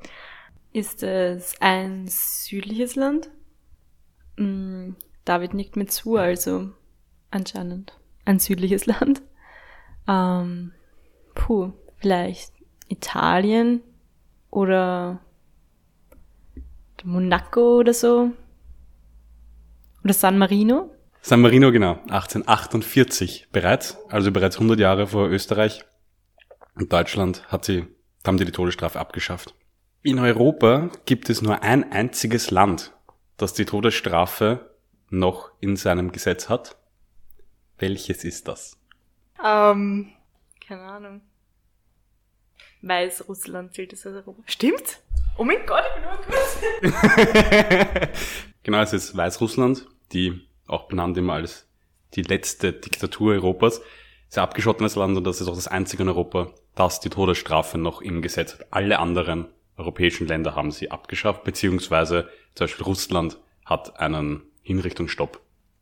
[0.72, 3.30] Ist es ein südliches Land?
[4.38, 6.72] Hm, David nickt mir zu, also
[7.32, 9.22] anscheinend ein südliches Land.
[10.08, 10.72] Ähm,
[11.34, 12.54] puh, vielleicht
[12.90, 13.82] Italien
[14.50, 15.20] oder
[17.04, 18.32] Monaco oder so.
[20.04, 20.93] Oder San Marino?
[21.26, 21.94] San Marino, genau.
[22.10, 25.86] 1848 bereits, also bereits 100 Jahre vor Österreich.
[26.78, 27.88] In Deutschland hat sie,
[28.28, 29.56] haben die die Todesstrafe abgeschafft.
[30.02, 32.92] In Europa gibt es nur ein einziges Land,
[33.38, 34.70] das die Todesstrafe
[35.10, 36.76] noch in seinem Gesetz hat.
[37.78, 38.78] Welches ist das?
[39.42, 40.12] Ähm,
[40.60, 41.22] keine Ahnung.
[42.82, 44.44] Weißrussland zählt es als Europa.
[44.46, 45.00] Stimmt?
[45.38, 48.10] Oh mein Gott, ich bin nur kurz.
[48.64, 51.68] genau, es ist Weißrussland, die auch benannt immer als
[52.14, 53.82] die letzte Diktatur Europas.
[54.30, 58.02] Sehr abgeschottenes Land und das ist auch das einzige in Europa, dass die Todesstrafe noch
[58.02, 58.68] im Gesetz hat.
[58.72, 59.48] Alle anderen
[59.78, 65.40] europäischen Länder haben sie abgeschafft, beziehungsweise zum Beispiel Russland hat einen Hinrichtungsstopp.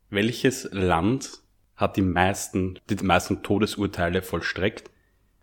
[0.09, 1.41] Welches Land
[1.75, 4.89] hat die meisten, die meisten Todesurteile vollstreckt?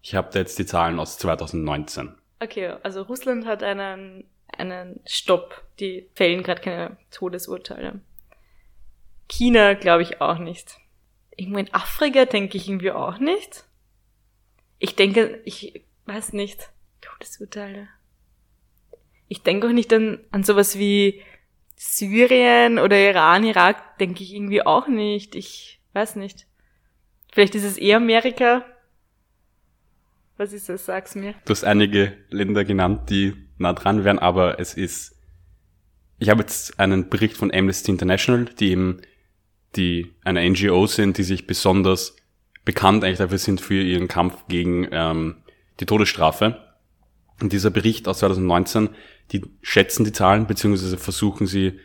[0.03, 2.14] Ich habe da jetzt die Zahlen aus 2019.
[2.40, 4.24] Okay, also Russland hat einen
[4.57, 5.62] einen Stopp.
[5.81, 8.01] Die fällen gerade keine Todesurteile.
[9.29, 10.79] China glaube ich auch nicht.
[11.37, 13.64] Irgendwo in Afrika denke ich irgendwie auch nicht.
[14.79, 16.71] Ich denke, ich weiß nicht.
[17.01, 17.88] Todesurteile.
[19.29, 21.23] Ich denke auch nicht an, an sowas wie
[21.77, 25.35] Syrien oder Iran, Irak, denke ich irgendwie auch nicht.
[25.37, 26.47] Ich weiß nicht.
[27.33, 28.64] Vielleicht ist es eher Amerika.
[30.38, 30.87] Was ist das?
[30.87, 31.35] Sag's mir.
[31.45, 35.17] Du hast einige Länder genannt, die nah dran wären, aber es ist.
[36.21, 39.03] Ich habe jetzt einen Bericht von Amnesty International, die eben
[39.79, 42.17] die eine NGO sind, die sich besonders
[42.67, 45.37] bekannt eigentlich dafür sind für ihren Kampf gegen ähm,
[45.81, 46.59] die Todesstrafe.
[47.41, 48.91] Und dieser Bericht aus 2019,
[49.33, 51.79] die schätzen die Zahlen, beziehungsweise versuchen sie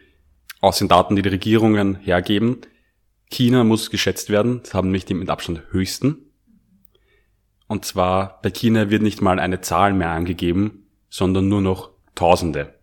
[0.59, 2.61] aus den Daten, die die Regierungen hergeben.
[3.29, 6.17] China muss geschätzt werden, das haben nicht die mit Abstand höchsten.
[7.67, 12.75] Und zwar bei China wird nicht mal eine Zahl mehr angegeben, sondern nur noch Tausende.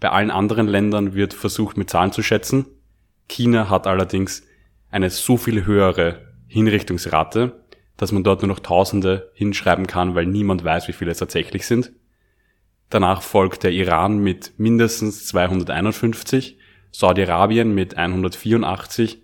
[0.00, 2.66] Bei allen anderen Ländern wird versucht mit Zahlen zu schätzen.
[3.28, 4.46] China hat allerdings
[4.90, 7.64] eine so viel höhere Hinrichtungsrate,
[7.96, 11.66] dass man dort nur noch Tausende hinschreiben kann, weil niemand weiß, wie viele es tatsächlich
[11.66, 11.92] sind.
[12.90, 16.58] Danach folgt der Iran mit mindestens 251,
[16.90, 19.22] Saudi-Arabien mit 184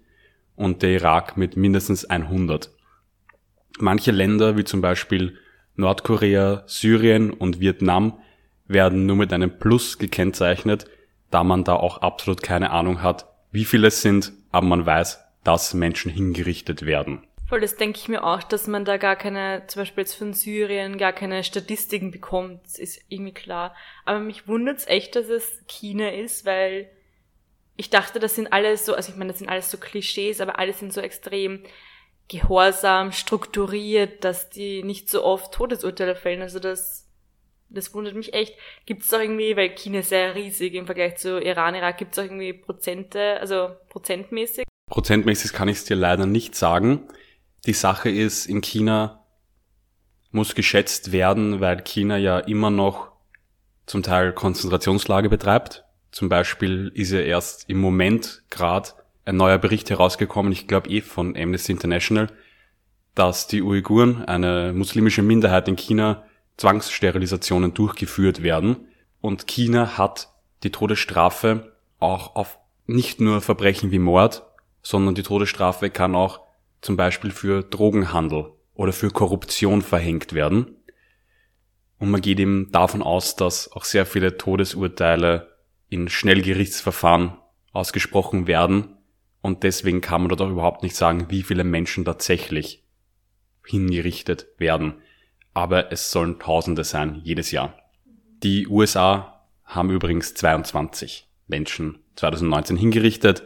[0.57, 2.71] und der Irak mit mindestens 100.
[3.79, 5.37] Manche Länder, wie zum Beispiel
[5.77, 8.19] Nordkorea, Syrien und Vietnam,
[8.67, 10.87] werden nur mit einem Plus gekennzeichnet,
[11.31, 15.25] da man da auch absolut keine Ahnung hat, wie viele es sind, aber man weiß,
[15.45, 17.27] dass Menschen hingerichtet werden.
[17.49, 20.35] Voll, das denke ich mir auch, dass man da gar keine, zum Beispiel jetzt von
[20.35, 23.75] Syrien, gar keine Statistiken bekommt, ist irgendwie klar.
[24.05, 26.91] Aber mich wundert's echt, dass es China ist, weil
[27.77, 30.59] ich dachte, das sind alles so, also ich meine, das sind alles so Klischees, aber
[30.59, 31.63] alle sind so extrem
[32.29, 36.43] gehorsam, strukturiert, dass die nicht so oft Todesurteile fällen.
[36.43, 37.08] Also das
[37.71, 38.55] das wundert mich echt.
[38.87, 42.13] Gibt es da irgendwie, weil China ist sehr riesig im Vergleich zu Iran, Irak, gibt
[42.13, 44.65] es irgendwie Prozente, also prozentmäßig?
[44.89, 47.09] Prozentmäßig kann ich es dir leider nicht sagen.
[47.67, 49.25] Die Sache ist, in China
[50.31, 53.13] muss geschätzt werden, weil China ja immer noch
[53.87, 55.85] zum Teil Konzentrationslage betreibt.
[56.11, 58.91] Zum Beispiel ist ja erst im Moment gerade
[59.25, 62.29] ein neuer Bericht herausgekommen, ich glaube eh von Amnesty International,
[63.15, 66.25] dass die Uiguren, eine muslimische Minderheit in China,
[66.59, 68.89] Zwangssterilisationen durchgeführt werden.
[69.21, 70.29] Und China hat
[70.63, 74.45] die Todesstrafe auch auf nicht nur Verbrechen wie Mord,
[74.83, 76.41] sondern die Todesstrafe kann auch
[76.81, 80.77] zum Beispiel für Drogenhandel oder für Korruption verhängt werden.
[81.99, 85.57] Und man geht eben davon aus, dass auch sehr viele Todesurteile
[85.89, 87.37] in Schnellgerichtsverfahren
[87.73, 88.97] ausgesprochen werden.
[89.43, 92.85] Und deswegen kann man dort auch überhaupt nicht sagen, wie viele Menschen tatsächlich
[93.65, 94.95] hingerichtet werden
[95.59, 97.75] aber es sollen Tausende sein jedes Jahr.
[98.45, 103.43] Die USA haben übrigens 22 Menschen 2019 hingerichtet,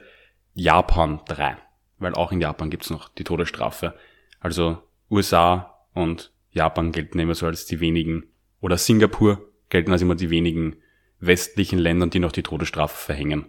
[0.53, 1.57] Japan drei,
[1.99, 3.95] weil auch in Japan gibt's noch die Todesstrafe.
[4.41, 4.77] Also
[5.11, 8.27] USA und Japan gelten immer so als die wenigen,
[8.61, 10.77] oder Singapur gelten als immer die wenigen
[11.19, 13.47] westlichen Ländern, die noch die Todesstrafe verhängen.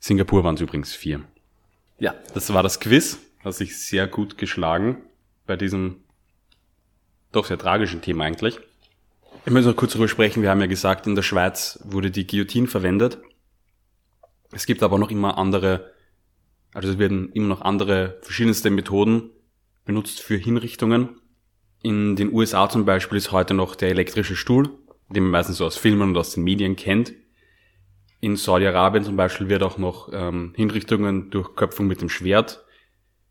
[0.00, 1.22] Singapur waren es übrigens vier.
[2.00, 3.20] Ja, das war das Quiz.
[3.44, 5.02] Hat sich sehr gut geschlagen
[5.46, 6.02] bei diesem
[7.32, 8.60] doch sehr tragischen Thema eigentlich.
[9.44, 10.42] Ich möchte noch kurz darüber sprechen.
[10.42, 13.18] Wir haben ja gesagt, in der Schweiz wurde die Guillotine verwendet.
[14.52, 15.92] Es gibt aber noch immer andere,
[16.72, 19.30] also es werden immer noch andere verschiedenste Methoden
[19.84, 21.20] benutzt für Hinrichtungen.
[21.82, 24.70] In den USA zum Beispiel ist heute noch der elektrische Stuhl,
[25.08, 27.12] den man meistens so aus Filmen und aus den Medien kennt.
[28.20, 32.64] In Saudi-Arabien zum Beispiel wird auch noch ähm, Hinrichtungen durch Köpfung mit dem Schwert.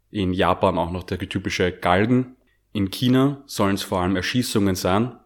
[0.10, 2.36] In Japan auch noch der typische Galgen,
[2.74, 5.18] in China sollen es vor allem Erschießungen sein.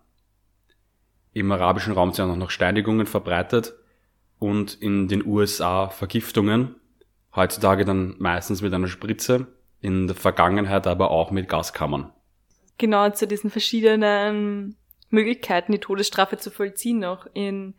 [1.33, 3.73] Im arabischen Raum sind auch noch Steinigungen verbreitet
[4.39, 6.75] und in den USA Vergiftungen.
[7.35, 9.47] Heutzutage dann meistens mit einer Spritze,
[9.81, 12.11] in der Vergangenheit aber auch mit Gaskammern.
[12.77, 14.75] Genau zu diesen verschiedenen
[15.09, 17.27] Möglichkeiten, die Todesstrafe zu vollziehen noch.
[17.33, 17.75] In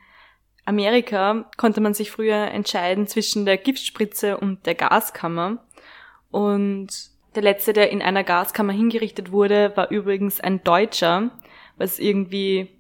[0.65, 5.65] Amerika konnte man sich früher entscheiden zwischen der Giftspritze und der Gaskammer.
[6.31, 11.31] Und der letzte, der in einer Gaskammer hingerichtet wurde, war übrigens ein Deutscher,
[11.77, 12.71] was irgendwie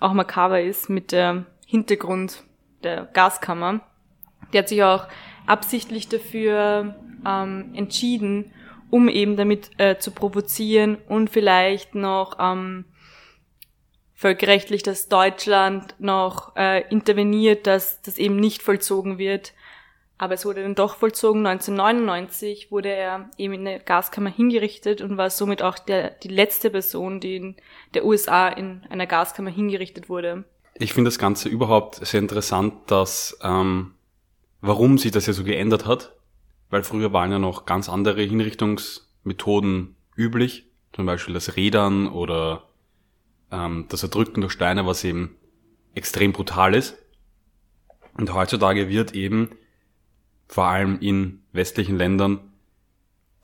[0.00, 2.42] auch makaber ist mit der Hintergrund
[2.82, 3.80] der Gaskammer.
[4.52, 5.06] Der hat sich auch
[5.46, 8.52] absichtlich dafür ähm, entschieden,
[8.90, 12.84] um eben damit äh, zu provozieren und vielleicht noch ähm,
[14.14, 19.52] völkerrechtlich, dass Deutschland noch äh, interveniert, dass das eben nicht vollzogen wird,
[20.22, 21.44] aber es wurde dann doch vollzogen.
[21.44, 26.70] 1999 wurde er eben in der Gaskammer hingerichtet und war somit auch der, die letzte
[26.70, 27.56] Person, die in
[27.94, 30.44] der USA in einer Gaskammer hingerichtet wurde.
[30.74, 33.94] Ich finde das Ganze überhaupt sehr interessant, dass ähm,
[34.60, 36.14] warum sich das ja so geändert hat,
[36.70, 42.68] weil früher waren ja noch ganz andere Hinrichtungsmethoden üblich, zum Beispiel das Rädern oder
[43.50, 45.34] ähm, das Erdrücken durch Steine, was eben
[45.96, 46.96] extrem brutal ist.
[48.16, 49.58] Und heutzutage wird eben
[50.52, 52.52] vor allem in westlichen Ländern,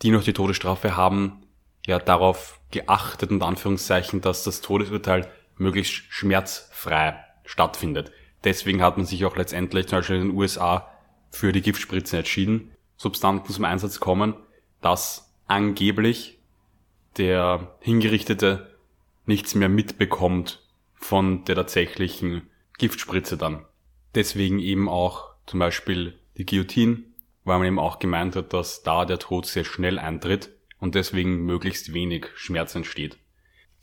[0.02, 1.40] die noch die Todesstrafe haben,
[1.86, 8.12] ja darauf geachtet, und Anführungszeichen, dass das Todesurteil möglichst schmerzfrei stattfindet.
[8.44, 10.86] Deswegen hat man sich auch letztendlich zum Beispiel in den USA
[11.30, 12.72] für die Giftspritzen entschieden.
[12.98, 14.34] Substanzen zum Einsatz kommen,
[14.82, 16.38] dass angeblich
[17.16, 18.76] der Hingerichtete
[19.24, 20.62] nichts mehr mitbekommt
[20.94, 23.64] von der tatsächlichen Giftspritze dann.
[24.14, 27.02] Deswegen eben auch zum Beispiel die Guillotine,
[27.44, 31.44] weil man eben auch gemeint hat, dass da der Tod sehr schnell eintritt und deswegen
[31.44, 33.18] möglichst wenig Schmerz entsteht.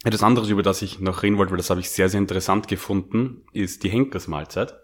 [0.03, 2.67] Etwas anderes, über das ich noch reden wollte, weil das habe ich sehr, sehr interessant
[2.67, 4.75] gefunden, ist die Henkersmahlzeit.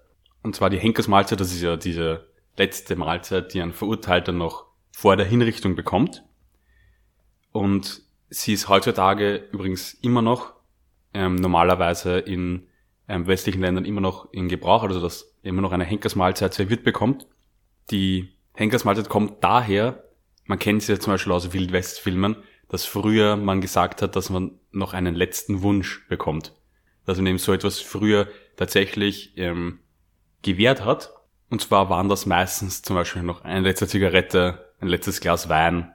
[0.41, 5.15] Und zwar die Henkersmahlzeit, das ist ja diese letzte Mahlzeit, die ein Verurteilter noch vor
[5.15, 6.23] der Hinrichtung bekommt.
[7.51, 10.53] Und sie ist heutzutage übrigens immer noch
[11.13, 12.67] ähm, normalerweise in
[13.07, 17.27] ähm, westlichen Ländern immer noch in Gebrauch, also dass immer noch eine Henkersmahlzeit serviert bekommt.
[17.91, 20.03] Die Henkersmahlzeit kommt daher,
[20.45, 24.59] man kennt sie ja zum Beispiel aus Wildwest-Filmen, dass früher man gesagt hat, dass man
[24.71, 26.53] noch einen letzten Wunsch bekommt.
[27.05, 29.79] Dass man eben so etwas früher tatsächlich ähm,
[30.41, 31.13] gewährt hat.
[31.49, 35.93] Und zwar waren das meistens zum Beispiel noch eine letzte Zigarette, ein letztes Glas Wein.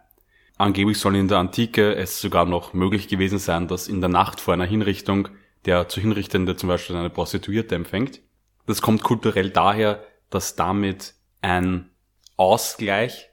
[0.58, 4.40] Angeblich soll in der Antike es sogar noch möglich gewesen sein, dass in der Nacht
[4.40, 5.28] vor einer Hinrichtung
[5.64, 8.20] der zu Hinrichtende zum Beispiel eine Prostituierte empfängt.
[8.66, 11.15] Das kommt kulturell daher, dass damit
[11.46, 11.90] ein
[12.36, 13.30] Ausgleich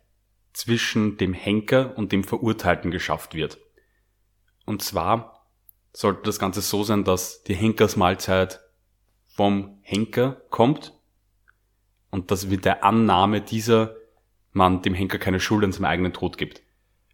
[0.54, 3.58] zwischen dem Henker und dem Verurteilten geschafft wird.
[4.66, 5.48] Und zwar
[5.94, 8.60] sollte das Ganze so sein, dass die Henkersmahlzeit
[9.26, 10.94] vom Henker kommt
[12.12, 13.96] und dass mit der Annahme dieser
[14.52, 16.62] man dem Henker keine Schuld an seinem eigenen Tod gibt.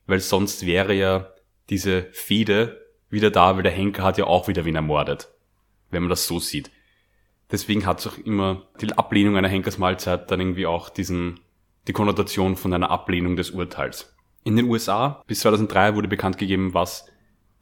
[0.05, 1.31] Weil sonst wäre ja
[1.69, 5.29] diese Fehde wieder da, weil der Henker hat ja auch wieder wen ermordet.
[5.91, 6.69] Wenn man das so sieht.
[7.51, 11.39] Deswegen hat es auch immer die Ablehnung einer Henkersmahlzeit dann irgendwie auch diesen
[11.87, 14.15] die Konnotation von einer Ablehnung des Urteils.
[14.43, 17.07] In den USA bis 2003 wurde bekannt gegeben, was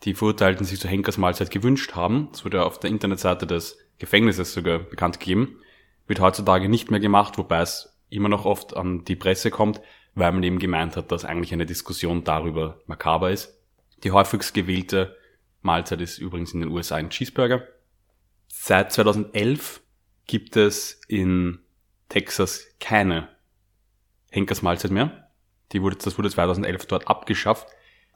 [0.03, 2.27] die Verurteilten sich zur Henkersmahlzeit gewünscht haben.
[2.31, 5.59] Das wurde auf der Internetseite des Gefängnisses sogar bekannt gegeben.
[6.07, 9.81] Wird heutzutage nicht mehr gemacht, wobei es immer noch oft an die Presse kommt,
[10.13, 13.57] weil man eben gemeint hat, dass eigentlich eine Diskussion darüber makaber ist.
[14.03, 15.15] Die häufigst gewählte
[15.61, 17.63] Mahlzeit ist übrigens in den USA ein Cheeseburger.
[18.47, 19.81] Seit 2011
[20.25, 21.59] gibt es in
[22.09, 23.29] Texas keine
[24.29, 25.29] Henkersmahlzeit mehr.
[25.71, 27.67] Die wurde, das wurde 2011 dort abgeschafft,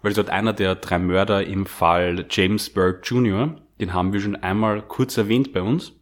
[0.02, 4.36] weil dort einer der drei Mörder im Fall James Burke Jr., den haben wir schon
[4.36, 5.94] einmal kurz erwähnt bei uns.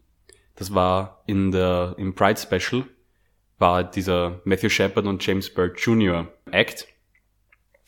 [0.55, 2.85] Das war in der, im Pride Special,
[3.57, 6.27] war dieser Matthew Shepard und James Burke Jr.
[6.51, 6.87] Act.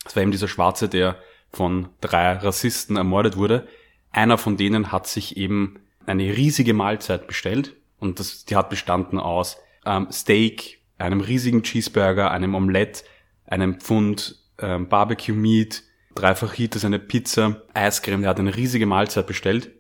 [0.04, 1.17] Das war eben dieser Schwarze, der
[1.51, 3.67] von drei Rassisten ermordet wurde.
[4.12, 5.80] Einer von denen hat sich eben
[6.12, 12.32] eine riesige Mahlzeit bestellt und das, die hat bestanden aus ähm, Steak, einem riesigen Cheeseburger,
[12.32, 13.04] einem Omelette,
[13.45, 15.84] einem Pfund ähm, Barbecue Meat,
[16.15, 18.21] dreifach Hitas, eine Pizza, Eiscreme.
[18.21, 19.71] Der hat eine riesige Mahlzeit bestellt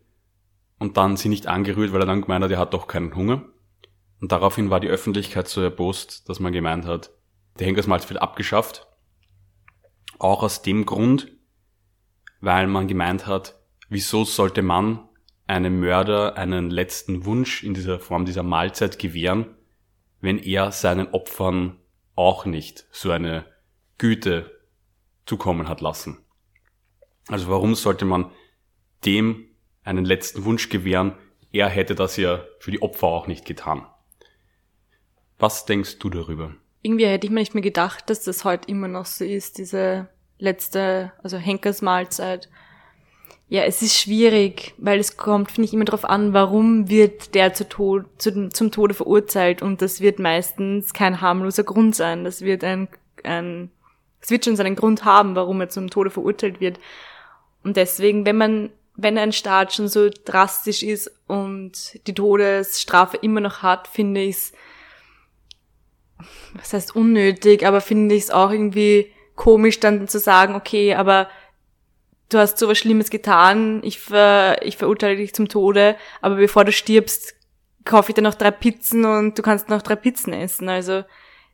[0.79, 3.43] und dann sie nicht angerührt, weil er dann gemeint hat, er hat doch keinen Hunger.
[4.19, 7.11] Und daraufhin war die Öffentlichkeit so erbost, dass man gemeint hat,
[7.59, 8.87] der Henkersmahlzeit wird abgeschafft.
[10.19, 11.31] Auch aus dem Grund,
[12.39, 15.07] weil man gemeint hat, wieso sollte man
[15.51, 19.47] einem Mörder einen letzten Wunsch in dieser Form dieser Mahlzeit gewähren,
[20.21, 21.77] wenn er seinen Opfern
[22.15, 23.45] auch nicht so eine
[23.97, 24.49] Güte
[25.25, 26.19] zukommen hat lassen.
[27.27, 28.31] Also warum sollte man
[29.03, 29.45] dem
[29.83, 31.15] einen letzten Wunsch gewähren?
[31.51, 33.85] Er hätte das ja für die Opfer auch nicht getan.
[35.37, 36.55] Was denkst du darüber?
[36.81, 40.07] Irgendwie hätte ich mir nicht mehr gedacht, dass das heute immer noch so ist, diese
[40.37, 42.49] letzte, also Henkersmahlzeit.
[43.51, 47.53] Ja, es ist schwierig, weil es kommt, finde ich, immer darauf an, warum wird der
[47.53, 52.23] zu Tod, zu, zum Tode verurteilt und das wird meistens kein harmloser Grund sein.
[52.23, 52.87] Das wird ein,
[53.25, 53.69] ein,
[54.21, 56.79] es wird schon seinen Grund haben, warum er zum Tode verurteilt wird.
[57.61, 63.41] Und deswegen, wenn man, wenn ein Staat schon so drastisch ist und die Todesstrafe immer
[63.41, 64.53] noch hat, finde ich es,
[66.53, 71.27] was heißt unnötig, aber finde ich es auch irgendwie komisch dann zu sagen, okay, aber
[72.31, 76.65] du hast so was Schlimmes getan, ich, ver, ich verurteile dich zum Tode, aber bevor
[76.65, 77.35] du stirbst,
[77.85, 80.69] kaufe ich dir noch drei Pizzen und du kannst noch drei Pizzen essen.
[80.69, 81.03] Also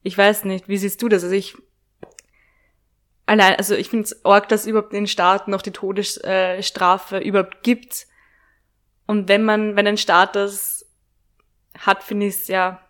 [0.04, 1.24] ich weiß nicht, wie siehst du das?
[1.24, 1.56] Also ich
[3.26, 8.08] allein, also ich finde es arg, dass überhaupt den Staaten noch die Todesstrafe überhaupt gibt.
[9.06, 10.86] Und wenn man, wenn ein Staat das
[11.78, 12.82] hat, finde ich es sehr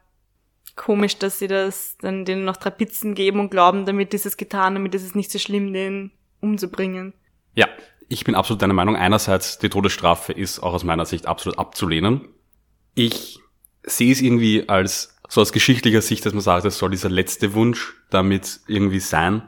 [0.76, 4.38] komisch, dass sie das dann denen noch drei Pizzen geben und glauben, damit ist es
[4.38, 7.14] getan, damit ist es nicht so schlimm, den umzubringen.
[7.58, 7.68] Ja,
[8.08, 8.96] ich bin absolut deiner Meinung.
[8.96, 12.30] Einerseits, die Todesstrafe ist auch aus meiner Sicht absolut abzulehnen.
[12.94, 13.40] Ich
[13.82, 17.56] sehe es irgendwie als, so aus geschichtlicher Sicht, dass man sagt, es soll dieser letzte
[17.56, 19.42] Wunsch damit irgendwie sein.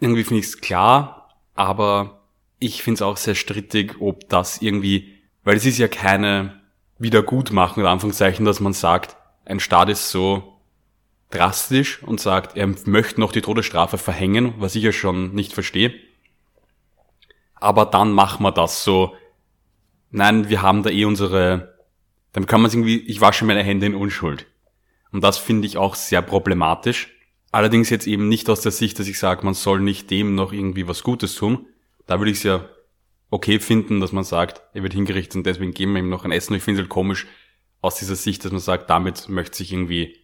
[0.00, 2.22] Irgendwie finde ich es klar, aber
[2.60, 5.12] ich finde es auch sehr strittig, ob das irgendwie,
[5.44, 6.62] weil es ist ja keine
[6.98, 10.60] Wiedergutmachung, in Anführungszeichen, dass man sagt, ein Staat ist so
[11.28, 15.92] drastisch und sagt, er möchte noch die Todesstrafe verhängen, was ich ja schon nicht verstehe
[17.64, 19.14] aber dann machen wir das so.
[20.10, 21.78] Nein, wir haben da eh unsere,
[22.32, 24.46] dann kann man es irgendwie, ich wasche meine Hände in Unschuld.
[25.10, 27.10] Und das finde ich auch sehr problematisch.
[27.50, 30.52] Allerdings jetzt eben nicht aus der Sicht, dass ich sage, man soll nicht dem noch
[30.52, 31.66] irgendwie was Gutes tun.
[32.06, 32.68] Da würde ich es ja
[33.30, 36.32] okay finden, dass man sagt, er wird hingerichtet und deswegen geben wir ihm noch ein
[36.32, 36.54] Essen.
[36.54, 37.26] Ich finde es halt komisch
[37.80, 40.18] aus dieser Sicht, dass man sagt, damit möchte sich irgendwie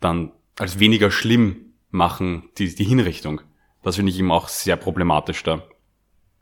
[0.00, 3.40] dann als weniger schlimm machen, die, die Hinrichtung.
[3.82, 5.62] Das finde ich eben auch sehr problematisch da.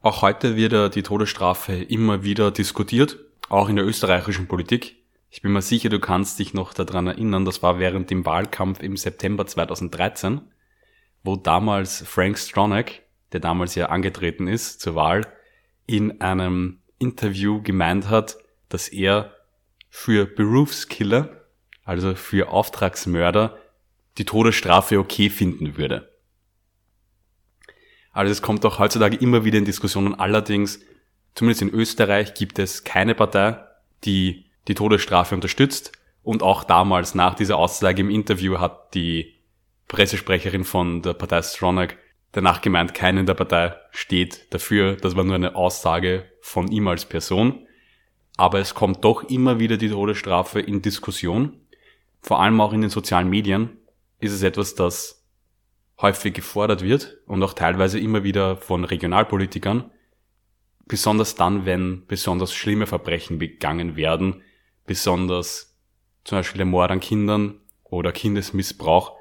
[0.07, 4.95] Auch heute wird die Todesstrafe immer wieder diskutiert, auch in der österreichischen Politik.
[5.31, 8.81] Ich bin mir sicher, du kannst dich noch daran erinnern, das war während dem Wahlkampf
[8.85, 10.43] im September 2013,
[11.25, 12.85] wo damals Frank Stronach,
[13.33, 15.27] der damals ja angetreten ist zur Wahl,
[15.89, 18.37] in einem Interview gemeint hat,
[18.69, 19.35] dass er
[19.91, 21.49] für Berufskiller,
[21.83, 23.59] also für Auftragsmörder,
[24.19, 26.16] die Todesstrafe okay finden würde.
[28.17, 30.15] Also es kommt auch heutzutage immer wieder in Diskussionen.
[30.15, 30.81] Allerdings,
[31.35, 33.59] zumindest in Österreich, gibt es keine Partei,
[34.05, 35.93] die die Todesstrafe unterstützt.
[36.23, 39.35] Und auch damals nach dieser Aussage im Interview hat die
[39.89, 41.89] Pressesprecherin von der Partei Stronach
[42.33, 44.97] danach gemeint, keiner in der Partei steht dafür.
[44.97, 47.67] Das war nur eine Aussage von ihm als Person.
[48.39, 51.61] Aber es kommt doch immer wieder die Todesstrafe in Diskussion.
[52.23, 53.77] Vor allem auch in den sozialen Medien
[54.21, 55.16] ist es etwas, das
[56.01, 59.91] häufig gefordert wird und auch teilweise immer wieder von Regionalpolitikern,
[60.87, 64.43] besonders dann, wenn besonders schlimme Verbrechen begangen werden,
[64.85, 65.77] besonders
[66.25, 69.17] zum Beispiel der Mord an Kindern oder Kindesmissbrauch,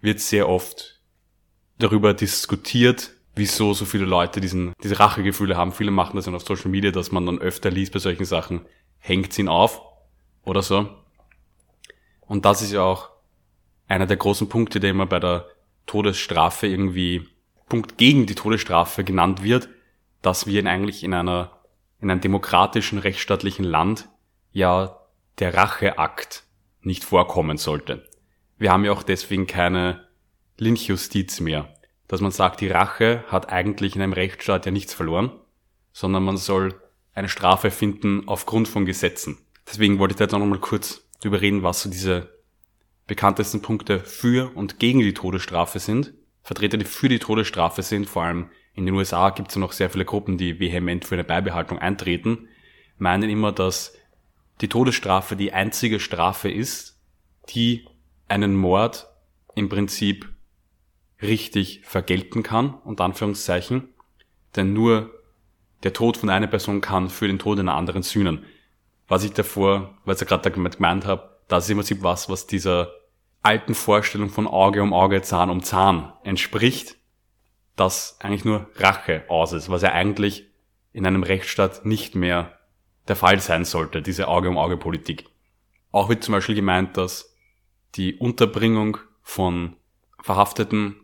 [0.00, 1.00] wird sehr oft
[1.78, 5.72] darüber diskutiert, wieso so viele Leute diesen, diese Rachegefühle haben.
[5.72, 8.66] Viele machen das dann auf Social Media, dass man dann öfter liest bei solchen Sachen,
[8.98, 9.80] hängt ihn auf
[10.44, 10.88] oder so.
[12.20, 13.10] Und das ist ja auch
[13.88, 15.46] einer der großen Punkte, der immer bei der
[15.86, 17.28] Todesstrafe irgendwie
[17.68, 19.68] Punkt gegen die Todesstrafe genannt wird,
[20.20, 21.62] dass wir in eigentlich in einer
[22.00, 24.08] in einem demokratischen rechtsstaatlichen Land
[24.50, 24.98] ja
[25.38, 26.44] der Racheakt
[26.82, 28.08] nicht vorkommen sollte.
[28.58, 30.06] Wir haben ja auch deswegen keine
[30.58, 31.72] Lynchjustiz mehr,
[32.08, 35.32] dass man sagt, die Rache hat eigentlich in einem Rechtsstaat ja nichts verloren,
[35.92, 36.74] sondern man soll
[37.14, 39.38] eine Strafe finden aufgrund von Gesetzen.
[39.66, 42.30] Deswegen wollte ich da jetzt auch nochmal kurz drüber reden, was so diese
[43.06, 46.14] bekanntesten Punkte für und gegen die Todesstrafe sind.
[46.42, 49.72] Vertreter, die für die Todesstrafe sind, vor allem in den USA gibt es ja noch
[49.72, 52.48] sehr viele Gruppen, die vehement für eine Beibehaltung eintreten,
[52.96, 53.94] meinen immer, dass
[54.60, 57.00] die Todesstrafe die einzige Strafe ist,
[57.50, 57.86] die
[58.28, 59.08] einen Mord
[59.54, 60.32] im Prinzip
[61.20, 63.88] richtig vergelten kann, unter Anführungszeichen,
[64.56, 65.12] denn nur
[65.82, 68.44] der Tod von einer Person kann für den Tod einer anderen sühnen.
[69.08, 72.30] Was ich davor, weil ich ja gerade damit gemeint habe, das ist im Prinzip was,
[72.30, 72.92] was dieser
[73.42, 76.96] alten Vorstellung von Auge um Auge, Zahn um Zahn entspricht,
[77.76, 80.50] das eigentlich nur Rache aus ist, was ja eigentlich
[80.92, 82.58] in einem Rechtsstaat nicht mehr
[83.08, 85.26] der Fall sein sollte, diese Auge um Auge Politik.
[85.90, 87.36] Auch wird zum Beispiel gemeint, dass
[87.96, 89.76] die Unterbringung von
[90.22, 90.96] Verhafteten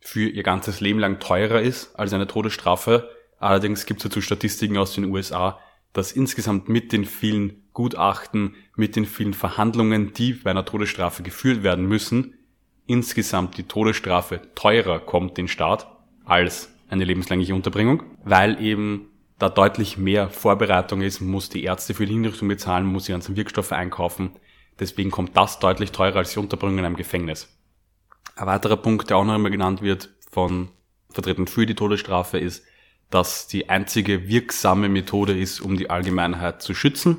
[0.00, 3.10] für ihr ganzes Leben lang teurer ist als eine Todesstrafe.
[3.38, 5.58] Allerdings gibt es dazu Statistiken aus den USA,
[5.96, 11.62] dass insgesamt mit den vielen Gutachten, mit den vielen Verhandlungen, die bei einer Todesstrafe geführt
[11.62, 12.34] werden müssen,
[12.86, 15.86] insgesamt die Todesstrafe teurer kommt den Staat
[16.26, 22.04] als eine lebenslängliche Unterbringung, weil eben da deutlich mehr Vorbereitung ist, muss die Ärzte für
[22.04, 24.32] die Hinrichtung bezahlen, muss die ganzen Wirkstoffe einkaufen.
[24.78, 27.48] Deswegen kommt das deutlich teurer als die Unterbringung in einem Gefängnis.
[28.34, 30.68] Ein weiterer Punkt, der auch noch einmal genannt wird von
[31.08, 32.64] Vertretern für die Todesstrafe, ist,
[33.10, 37.18] das die einzige wirksame Methode ist, um die Allgemeinheit zu schützen,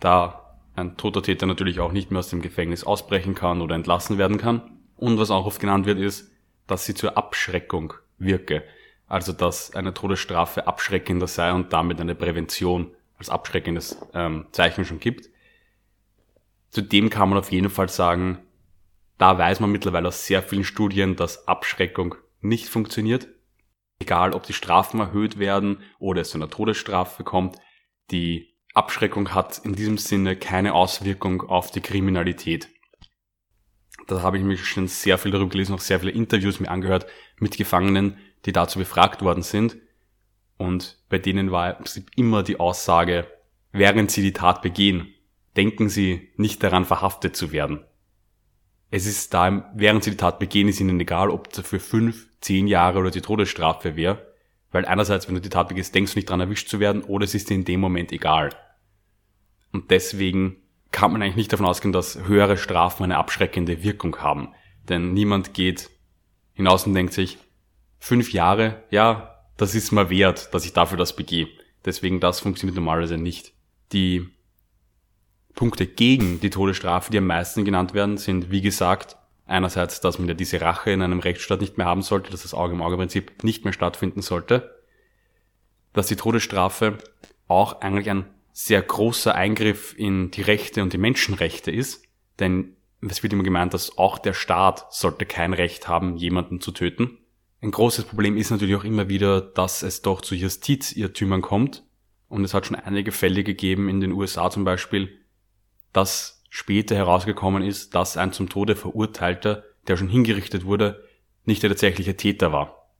[0.00, 4.18] da ein toter Täter natürlich auch nicht mehr aus dem Gefängnis ausbrechen kann oder entlassen
[4.18, 4.78] werden kann.
[4.96, 6.30] Und was auch oft genannt wird, ist,
[6.66, 8.64] dass sie zur Abschreckung wirke.
[9.06, 15.00] Also dass eine Todesstrafe abschreckender sei und damit eine Prävention als abschreckendes ähm, Zeichen schon
[15.00, 15.28] gibt.
[16.70, 18.38] Zudem kann man auf jeden Fall sagen,
[19.18, 23.28] da weiß man mittlerweile aus sehr vielen Studien, dass Abschreckung nicht funktioniert
[24.02, 27.56] egal ob die Strafen erhöht werden oder es zu einer Todesstrafe kommt,
[28.10, 32.68] die Abschreckung hat in diesem Sinne keine Auswirkung auf die Kriminalität.
[34.06, 37.06] Da habe ich mich schon sehr viel darüber gelesen, auch sehr viele Interviews mir angehört
[37.38, 39.76] mit Gefangenen, die dazu befragt worden sind.
[40.56, 41.78] Und bei denen war
[42.16, 43.26] immer die Aussage,
[43.70, 45.14] während sie die Tat begehen,
[45.56, 47.84] denken sie nicht daran, verhaftet zu werden.
[48.94, 52.66] Es ist da, während sie die Tat begehen, ist ihnen egal, ob dafür fünf, zehn
[52.66, 54.34] Jahre oder die Todesstrafe wäre.
[54.70, 57.24] Weil einerseits, wenn du die Tat begehst, denkst du nicht daran erwischt zu werden, oder
[57.24, 58.50] es ist dir in dem Moment egal.
[59.72, 60.56] Und deswegen
[60.90, 64.52] kann man eigentlich nicht davon ausgehen, dass höhere Strafen eine abschreckende Wirkung haben.
[64.90, 65.88] Denn niemand geht
[66.52, 67.38] hinaus und denkt sich,
[67.98, 71.48] fünf Jahre, ja, das ist mal wert, dass ich dafür das begehe.
[71.86, 73.54] Deswegen das funktioniert normalerweise nicht.
[73.92, 74.28] Die
[75.54, 80.28] Punkte gegen die Todesstrafe, die am meisten genannt werden, sind, wie gesagt, einerseits, dass man
[80.28, 82.96] ja diese Rache in einem Rechtsstaat nicht mehr haben sollte, dass das Auge im Auge
[82.96, 84.82] Prinzip nicht mehr stattfinden sollte,
[85.92, 86.98] dass die Todesstrafe
[87.48, 92.04] auch eigentlich ein sehr großer Eingriff in die Rechte und die Menschenrechte ist,
[92.38, 96.70] denn es wird immer gemeint, dass auch der Staat sollte kein Recht haben, jemanden zu
[96.70, 97.18] töten.
[97.60, 101.84] Ein großes Problem ist natürlich auch immer wieder, dass es doch zu Justizirrtümern kommt.
[102.28, 105.18] Und es hat schon einige Fälle gegeben in den USA zum Beispiel,
[105.92, 111.04] dass später herausgekommen ist, dass ein zum Tode verurteilter, der schon hingerichtet wurde,
[111.44, 112.90] nicht der tatsächliche Täter war.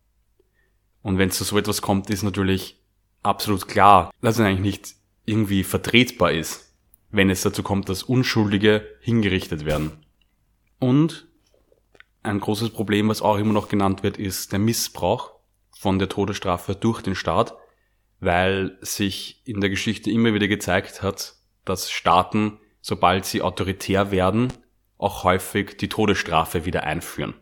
[1.03, 2.81] Und wenn es zu so etwas kommt, ist natürlich
[3.23, 6.75] absolut klar, dass es eigentlich nicht irgendwie vertretbar ist,
[7.11, 10.05] wenn es dazu kommt, dass Unschuldige hingerichtet werden.
[10.79, 11.29] Und
[12.23, 15.33] ein großes Problem, was auch immer noch genannt wird, ist der Missbrauch
[15.71, 17.55] von der Todesstrafe durch den Staat,
[18.21, 21.35] weil sich in der Geschichte immer wieder gezeigt hat,
[21.65, 24.53] dass Staaten, sobald sie autoritär werden,
[24.99, 27.35] auch häufig die Todesstrafe wieder einführen.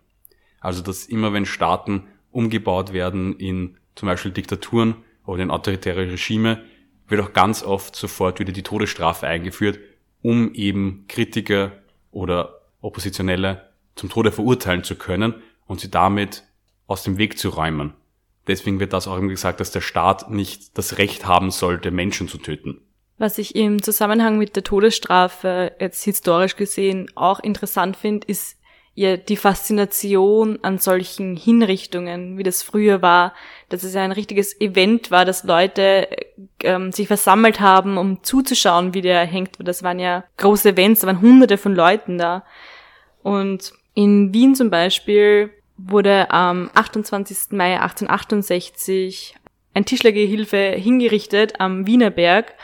[0.61, 4.95] Also dass immer wenn Staaten umgebaut werden in zum Beispiel Diktaturen
[5.27, 6.63] oder in autoritäre Regime,
[7.09, 9.81] wird auch ganz oft sofort wieder die Todesstrafe eingeführt,
[10.23, 11.73] um eben Kritiker
[12.13, 15.35] oder Oppositionelle zum Tode verurteilen zu können
[15.67, 16.45] und sie damit
[16.87, 17.95] aus dem Weg zu räumen.
[18.47, 22.29] Deswegen wird das auch immer gesagt, dass der Staat nicht das Recht haben sollte, Menschen
[22.29, 22.81] zu töten.
[23.21, 28.57] Was ich im Zusammenhang mit der Todesstrafe jetzt historisch gesehen auch interessant finde, ist
[28.95, 33.35] ja die Faszination an solchen Hinrichtungen, wie das früher war,
[33.69, 36.09] dass es ja ein richtiges Event war, dass Leute
[36.63, 39.51] ähm, sich versammelt haben, um zuzuschauen, wie der hängt.
[39.59, 42.43] Das waren ja große Events, da waren hunderte von Leuten da.
[43.23, 47.51] Und in Wien zum Beispiel wurde am 28.
[47.51, 49.35] Mai 1868
[49.75, 52.55] ein Tischlergehilfe hingerichtet am Wienerberg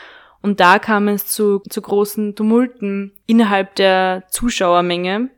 [0.41, 5.29] und da kam es zu, zu großen Tumulten innerhalb der Zuschauermenge.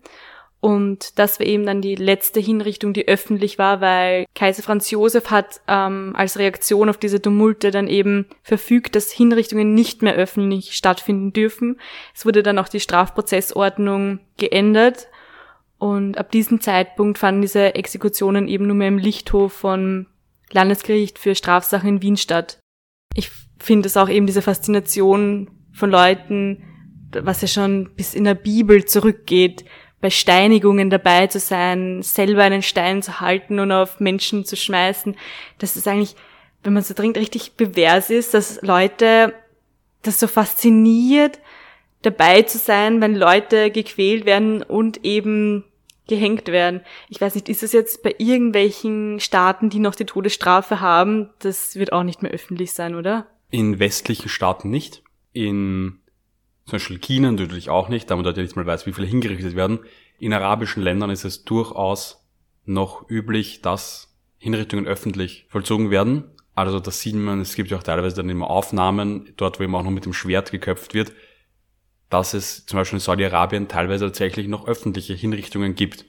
[0.62, 5.32] Und das war eben dann die letzte Hinrichtung, die öffentlich war, weil Kaiser Franz Josef
[5.32, 10.74] hat ähm, als Reaktion auf diese Tumulte dann eben verfügt, dass Hinrichtungen nicht mehr öffentlich
[10.76, 11.80] stattfinden dürfen.
[12.14, 15.08] Es wurde dann auch die Strafprozessordnung geändert.
[15.78, 20.08] Und ab diesem Zeitpunkt fanden diese Exekutionen eben nur mehr im Lichthof von
[20.52, 22.60] Landesgericht für Strafsachen in Wien statt.
[23.16, 26.64] Ich finde es auch eben diese Faszination von Leuten,
[27.12, 29.66] was ja schon bis in der Bibel zurückgeht,
[30.02, 35.16] bei Steinigungen dabei zu sein, selber einen Stein zu halten und auf Menschen zu schmeißen.
[35.58, 36.16] Das ist eigentlich,
[36.64, 39.34] wenn man so dringend richtig bewährt ist, dass Leute
[40.02, 41.40] das so fasziniert,
[42.02, 45.66] dabei zu sein, wenn Leute gequält werden und eben
[46.08, 46.82] gehängt werden.
[47.10, 51.30] Ich weiß nicht, ist es jetzt bei irgendwelchen Staaten, die noch die Todesstrafe haben?
[51.40, 53.28] Das wird auch nicht mehr öffentlich sein, oder?
[53.50, 55.04] In westlichen Staaten nicht.
[55.34, 56.00] In
[56.66, 59.08] zum Beispiel China natürlich auch nicht, da man dort ja nicht mal weiß, wie viele
[59.08, 59.80] hingerichtet werden.
[60.20, 62.28] In arabischen Ländern ist es durchaus
[62.66, 66.26] noch üblich, dass Hinrichtungen öffentlich vollzogen werden.
[66.54, 69.74] Also das sieht man, es gibt ja auch teilweise dann immer Aufnahmen, dort wo eben
[69.76, 71.14] auch noch mit dem Schwert geköpft wird,
[72.10, 76.06] dass es zum Beispiel in Saudi-Arabien teilweise tatsächlich noch öffentliche Hinrichtungen gibt.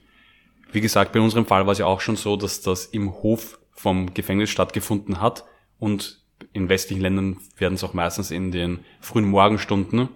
[0.71, 3.59] Wie gesagt, bei unserem Fall war es ja auch schon so, dass das im Hof
[3.71, 5.45] vom Gefängnis stattgefunden hat
[5.79, 6.20] und
[6.53, 10.09] in westlichen Ländern werden es auch meistens in den frühen Morgenstunden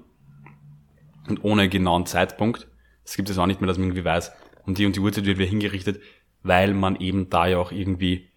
[1.27, 2.67] und ohne genauen Zeitpunkt.
[3.03, 4.31] Das gibt es auch nicht mehr, dass man irgendwie weiß,
[4.65, 6.01] um die und die Uhrzeit wird wieder hingerichtet,
[6.43, 8.29] weil man eben da ja auch irgendwie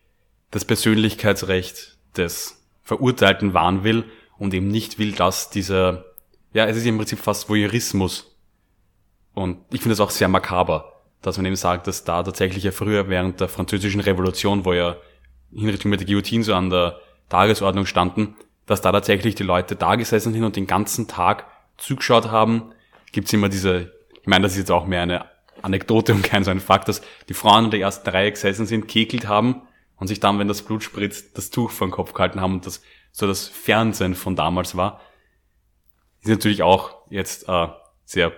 [0.50, 4.04] das Persönlichkeitsrecht des Verurteilten wahren will
[4.38, 6.04] und eben nicht will, dass dieser,
[6.52, 8.36] ja, es ist im Prinzip fast Voyeurismus.
[9.34, 12.70] Und ich finde es auch sehr makaber, dass man eben sagt, dass da tatsächlich ja
[12.70, 14.96] früher während der französischen Revolution, wo ja
[15.52, 19.96] Hinrichtungen mit der Guillotine so an der Tagesordnung standen, dass da tatsächlich die Leute da
[19.96, 22.72] gesessen sind und den ganzen Tag zugeschaut haben,
[23.12, 25.24] gibt's immer diese, ich meine, das ist jetzt auch mehr eine
[25.62, 28.88] Anekdote und kein so ein Fakt, dass die Frauen in der ersten Reihe gesessen sind,
[28.88, 29.62] kekelt haben
[29.96, 32.66] und sich dann, wenn das Blut spritzt, das Tuch vor den Kopf gehalten haben und
[32.66, 35.00] das so das Fernsehen von damals war.
[36.20, 37.68] Ist natürlich auch jetzt äh,
[38.04, 38.32] sehr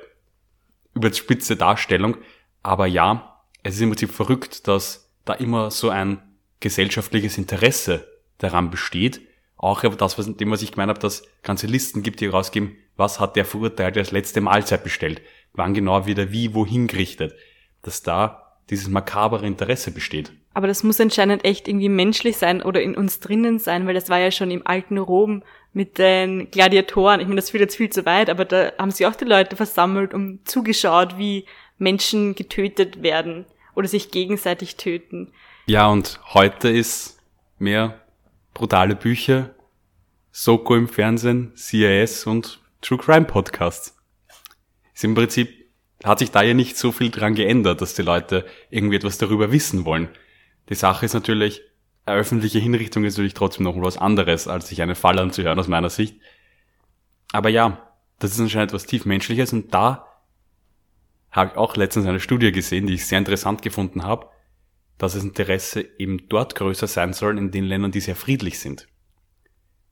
[0.95, 2.17] überspitze Darstellung,
[2.63, 6.23] aber ja, es ist im Prinzip verrückt, dass da immer so ein
[6.61, 8.07] gesellschaftliches Interesse
[8.41, 9.21] daran besteht.
[9.57, 13.21] Auch das, was, dem, was ich gemeint habe, dass ganze Listen gibt, die rausgeben, was
[13.21, 15.21] hat der Verurteilte das letzte Mahlzeit bestellt,
[15.53, 17.35] wann genau wieder wie, wohin gerichtet.
[17.83, 20.33] Dass da dieses makabere Interesse besteht.
[20.53, 24.09] Aber das muss anscheinend echt irgendwie menschlich sein oder in uns drinnen sein, weil das
[24.09, 27.21] war ja schon im alten Rom mit den Gladiatoren.
[27.21, 29.57] Ich meine, das führt jetzt viel zu weit, aber da haben sich auch die Leute
[29.57, 31.45] versammelt und zugeschaut, wie
[31.79, 35.33] Menschen getötet werden oder sich gegenseitig töten.
[35.67, 37.19] Ja, und heute ist
[37.59, 38.01] mehr
[38.61, 39.55] brutale Bücher,
[40.33, 43.97] Soko im Fernsehen, CIS und True Crime Podcasts.
[44.93, 45.49] Ist im Prinzip
[46.05, 49.51] hat sich da ja nicht so viel dran geändert, dass die Leute irgendwie etwas darüber
[49.51, 50.11] wissen wollen.
[50.69, 51.63] Die Sache ist natürlich,
[52.05, 55.69] eine öffentliche Hinrichtung ist natürlich trotzdem noch was anderes, als sich einen Fall anzuhören aus
[55.69, 56.21] meiner Sicht.
[57.33, 60.07] Aber ja, das ist anscheinend etwas tiefmenschliches und da
[61.31, 64.29] habe ich auch letztens eine Studie gesehen, die ich sehr interessant gefunden habe,
[65.01, 68.87] dass das Interesse eben dort größer sein soll in den Ländern, die sehr friedlich sind.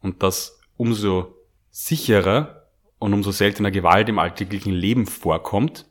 [0.00, 1.34] Und dass umso
[1.70, 2.66] sicherer
[2.98, 5.86] und umso seltener Gewalt im alltäglichen Leben vorkommt,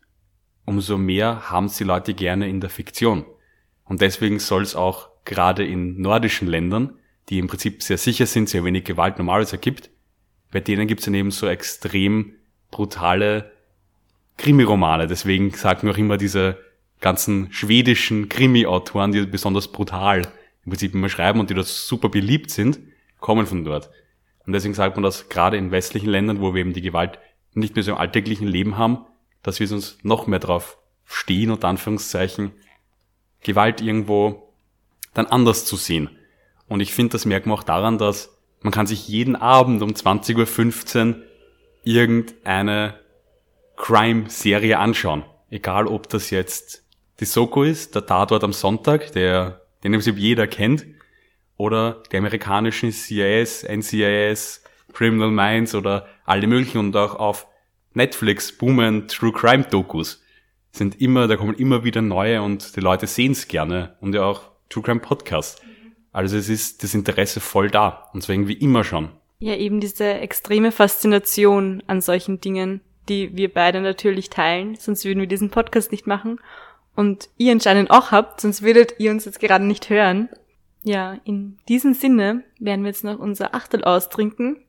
[0.65, 3.25] umso mehr haben sie Leute gerne in der Fiktion.
[3.85, 6.99] Und deswegen soll es auch gerade in nordischen Ländern,
[7.29, 9.89] die im Prinzip sehr sicher sind, sehr wenig Gewalt normalerweise gibt,
[10.51, 12.33] bei denen gibt es eben so extrem
[12.69, 13.51] brutale
[14.37, 15.07] Krimi-Romane.
[15.07, 16.66] Deswegen sagen auch immer diese
[17.01, 20.27] ganzen schwedischen Krimi-Autoren, die besonders brutal
[20.65, 22.79] im Prinzip immer schreiben und die das super beliebt sind,
[23.19, 23.89] kommen von dort.
[24.45, 27.19] Und deswegen sagt man das gerade in westlichen Ländern, wo wir eben die Gewalt
[27.53, 29.05] nicht mehr so im alltäglichen Leben haben,
[29.43, 32.51] dass wir uns noch mehr drauf stehen, unter Anführungszeichen,
[33.41, 34.53] Gewalt irgendwo
[35.13, 36.09] dann anders zu sehen.
[36.67, 39.91] Und ich finde, das merkt man auch daran, dass man kann sich jeden Abend um
[39.91, 41.23] 20.15 Uhr
[41.83, 42.99] irgendeine
[43.77, 45.23] Crime-Serie anschauen.
[45.49, 46.83] Egal, ob das jetzt
[47.19, 50.85] die Soko ist, der Tatort am Sonntag, der, den im Prinzip jeder kennt,
[51.57, 54.63] oder die amerikanischen CIS, NCIS,
[54.93, 57.47] Criminal Minds oder alle möglichen und auch auf
[57.93, 60.23] Netflix boomen True Crime Dokus.
[60.71, 64.23] Sind immer, da kommen immer wieder neue und die Leute sehen es gerne und ja
[64.23, 65.61] auch True Crime Podcasts.
[66.11, 69.09] Also es ist das Interesse voll da und zwar irgendwie immer schon.
[69.39, 75.19] Ja, eben diese extreme Faszination an solchen Dingen, die wir beide natürlich teilen, sonst würden
[75.19, 76.39] wir diesen Podcast nicht machen.
[76.97, 80.29] Und ihr anscheinend auch habt, sonst würdet ihr uns jetzt gerade nicht hören.
[80.83, 84.65] Ja, in diesem Sinne werden wir jetzt noch unser Achtel austrinken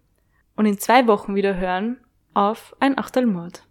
[0.54, 1.96] und in zwei Wochen wieder hören
[2.34, 3.62] auf ein Achtelmord.